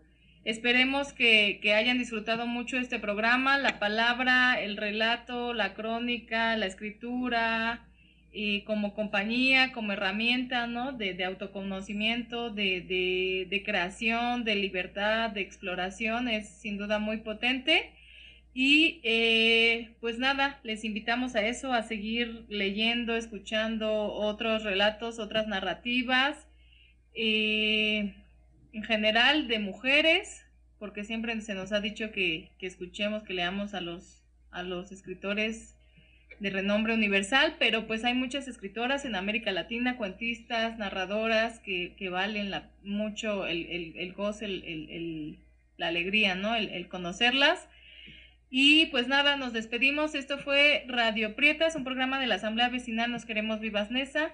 Esperemos 0.43 1.13
que, 1.13 1.59
que, 1.61 1.73
hayan 1.73 1.99
disfrutado 1.99 2.47
mucho 2.47 2.77
este 2.77 2.99
programa, 2.99 3.57
la 3.59 3.79
palabra, 3.79 4.59
el 4.59 4.75
relato, 4.77 5.53
la 5.53 5.73
crónica, 5.75 6.57
la 6.57 6.65
escritura, 6.65 7.85
y 8.33 8.61
como 8.61 8.93
compañía, 8.93 9.73
como 9.73 9.91
herramienta 9.91 10.67
¿no? 10.67 10.93
de, 10.93 11.13
de 11.13 11.25
autoconocimiento, 11.25 12.49
de, 12.49 13.45
de, 13.49 13.63
creación, 13.63 14.43
de 14.45 14.55
libertad, 14.55 15.31
de 15.31 15.41
exploración, 15.41 16.27
es 16.29 16.47
sin 16.47 16.77
duda 16.77 16.99
muy 16.99 17.17
potente. 17.17 17.91
Y 18.53 18.99
eh, 19.03 19.91
pues 20.01 20.17
nada, 20.17 20.59
les 20.63 20.83
invitamos 20.83 21.35
a 21.35 21.45
eso, 21.45 21.73
a 21.73 21.83
seguir 21.83 22.45
leyendo, 22.49 23.15
escuchando 23.15 24.13
otros 24.13 24.63
relatos, 24.63 25.19
otras 25.19 25.47
narrativas, 25.47 26.47
eh, 27.13 28.13
en 28.73 28.83
general 28.83 29.47
de 29.47 29.59
mujeres, 29.59 30.45
porque 30.79 31.03
siempre 31.03 31.39
se 31.41 31.53
nos 31.53 31.71
ha 31.71 31.81
dicho 31.81 32.11
que, 32.11 32.51
que 32.57 32.67
escuchemos, 32.67 33.23
que 33.23 33.33
leamos 33.33 33.73
a 33.73 33.81
los, 33.81 34.23
a 34.51 34.63
los 34.63 34.91
escritores 34.91 35.75
de 36.39 36.49
renombre 36.49 36.95
universal, 36.95 37.55
pero 37.59 37.85
pues 37.85 38.03
hay 38.03 38.15
muchas 38.15 38.47
escritoras 38.47 39.05
en 39.05 39.15
América 39.15 39.51
Latina, 39.51 39.95
cuentistas, 39.95 40.77
narradoras, 40.79 41.59
que, 41.59 41.93
que 41.97 42.09
valen 42.09 42.49
la, 42.49 42.71
mucho 42.83 43.45
el, 43.45 43.67
el, 43.67 43.93
el 43.97 44.15
el, 44.41 44.89
el, 44.89 45.39
la 45.77 45.87
alegría, 45.87 46.33
¿no? 46.33 46.55
El, 46.55 46.87
conocerlas. 46.87 47.67
Y 48.49 48.87
pues 48.87 49.07
nada, 49.07 49.37
nos 49.37 49.53
despedimos. 49.53 50.15
Esto 50.15 50.39
fue 50.39 50.83
Radio 50.87 51.35
Prietas, 51.35 51.75
un 51.75 51.83
programa 51.83 52.19
de 52.19 52.25
la 52.25 52.35
Asamblea 52.35 52.69
Vecinal 52.69 53.11
Nos 53.11 53.25
Queremos 53.25 53.59
Vivas 53.59 53.91
Nesa. 53.91 54.31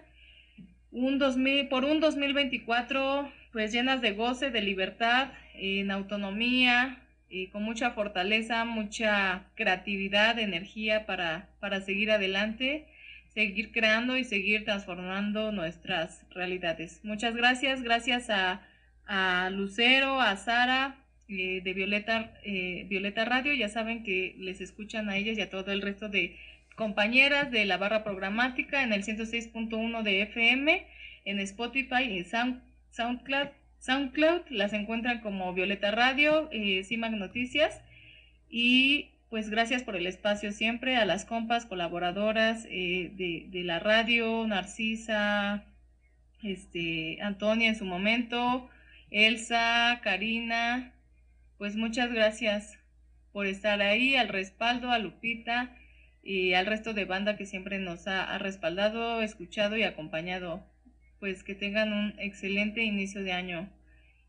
Un 0.91 1.19
2000, 1.19 1.67
por 1.67 1.85
un 1.85 1.99
2024 1.99 3.31
pues 3.51 3.71
llenas 3.71 4.01
de 4.01 4.11
goce, 4.11 4.51
de 4.51 4.61
libertad, 4.61 5.29
en 5.55 5.89
autonomía, 5.91 7.01
y 7.29 7.47
con 7.47 7.63
mucha 7.63 7.91
fortaleza, 7.91 8.63
mucha 8.65 9.45
creatividad, 9.55 10.39
energía 10.39 11.05
para, 11.05 11.49
para 11.59 11.81
seguir 11.81 12.11
adelante, 12.11 12.85
seguir 13.33 13.71
creando 13.71 14.17
y 14.17 14.23
seguir 14.23 14.63
transformando 14.63 15.51
nuestras 15.51 16.25
realidades. 16.31 17.01
Muchas 17.03 17.35
gracias, 17.35 17.83
gracias 17.83 18.29
a, 18.29 18.61
a 19.05 19.49
Lucero, 19.49 20.21
a 20.21 20.37
Sara 20.37 20.97
eh, 21.27 21.61
de 21.63 21.73
Violeta, 21.73 22.33
eh, 22.43 22.85
Violeta 22.89 23.25
Radio, 23.25 23.53
ya 23.53 23.67
saben 23.67 24.03
que 24.03 24.35
les 24.39 24.61
escuchan 24.61 25.09
a 25.09 25.17
ellas 25.17 25.37
y 25.37 25.41
a 25.41 25.49
todo 25.49 25.71
el 25.71 25.81
resto 25.81 26.07
de 26.07 26.37
compañeras 26.77 27.49
de 27.49 27.65
la 27.65 27.77
barra 27.77 28.03
programática 28.03 28.83
en 28.83 28.93
el 28.93 29.03
106.1 29.03 30.03
de 30.03 30.21
FM, 30.21 30.85
en 31.25 31.39
Spotify 31.39 32.03
y 32.03 32.23
Sound, 32.23 32.61
SoundCloud. 32.91 33.47
SoundCloud, 33.79 34.41
las 34.49 34.73
encuentran 34.73 35.21
como 35.21 35.53
Violeta 35.53 35.89
Radio, 35.89 36.49
eh, 36.51 36.83
CIMAC 36.83 37.13
Noticias. 37.13 37.81
Y 38.47 39.09
pues 39.29 39.49
gracias 39.49 39.83
por 39.83 39.95
el 39.95 40.05
espacio 40.05 40.51
siempre 40.51 40.97
a 40.97 41.05
las 41.05 41.25
compas 41.25 41.65
colaboradoras 41.65 42.65
eh, 42.69 43.11
de, 43.15 43.63
la 43.63 43.79
radio, 43.79 44.45
Narcisa, 44.45 45.65
este, 46.43 47.17
Antonia 47.23 47.69
en 47.69 47.75
su 47.75 47.85
momento, 47.85 48.69
Elsa, 49.09 49.99
Karina, 50.03 50.93
pues 51.57 51.75
muchas 51.75 52.13
gracias 52.13 52.77
por 53.31 53.47
estar 53.47 53.81
ahí, 53.81 54.15
al 54.15 54.27
respaldo, 54.27 54.91
a 54.91 54.99
Lupita 54.99 55.75
y 56.27 56.53
al 56.53 56.65
resto 56.65 56.93
de 56.93 57.05
banda 57.05 57.37
que 57.37 57.45
siempre 57.45 57.79
nos 57.79 58.05
ha, 58.05 58.35
ha 58.35 58.37
respaldado, 58.37 59.21
escuchado 59.21 59.77
y 59.77 59.83
acompañado 59.83 60.61
pues 61.19 61.43
que 61.43 61.55
tengan 61.55 61.93
un 61.93 62.13
excelente 62.19 62.83
inicio 62.83 63.23
de 63.23 63.31
año. 63.31 63.69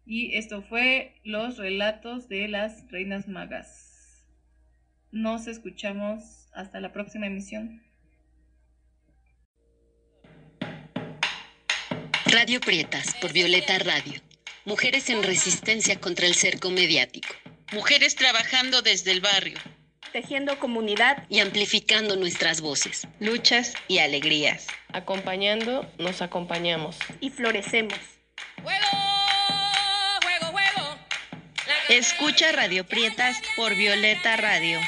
Y 0.07 0.37
esto 0.37 0.63
fue 0.63 1.21
los 1.25 1.59
relatos 1.59 2.29
de 2.29 2.49
las 2.49 2.89
reinas 2.91 3.27
magas. 3.29 4.25
Nos 5.11 5.49
escuchamos 5.49 6.49
hasta 6.55 6.81
la 6.81 6.93
próxima 6.93 7.27
emisión. 7.27 7.83
Radio 12.27 12.61
Prietas 12.61 13.17
por 13.21 13.33
Violeta 13.33 13.77
Radio. 13.81 14.21
Mujeres 14.65 15.11
en 15.11 15.23
resistencia 15.25 15.99
contra 15.99 16.27
el 16.27 16.35
cerco 16.35 16.71
mediático. 16.71 17.35
Mujeres 17.73 18.15
trabajando 18.15 18.83
desde 18.83 19.11
el 19.11 19.21
barrio. 19.21 19.59
Tejiendo 20.13 20.59
comunidad 20.59 21.25
y 21.29 21.41
amplificando 21.41 22.17
nuestras 22.17 22.61
voces. 22.61 23.07
Luchas 23.21 23.75
y 23.89 23.99
alegrías. 23.99 24.67
Acompañando, 24.93 25.87
nos 25.99 26.23
acompañamos. 26.23 26.97
Y 27.21 27.31
florecemos. 27.31 27.99
¡Juego! 28.63 28.87
¡Juego, 30.23 30.47
juego! 30.53 30.99
Escucha 31.91 32.53
Radio 32.53 32.87
Prietas 32.87 33.37
por 33.57 33.75
Violeta 33.75 34.37
Radio. 34.37 34.81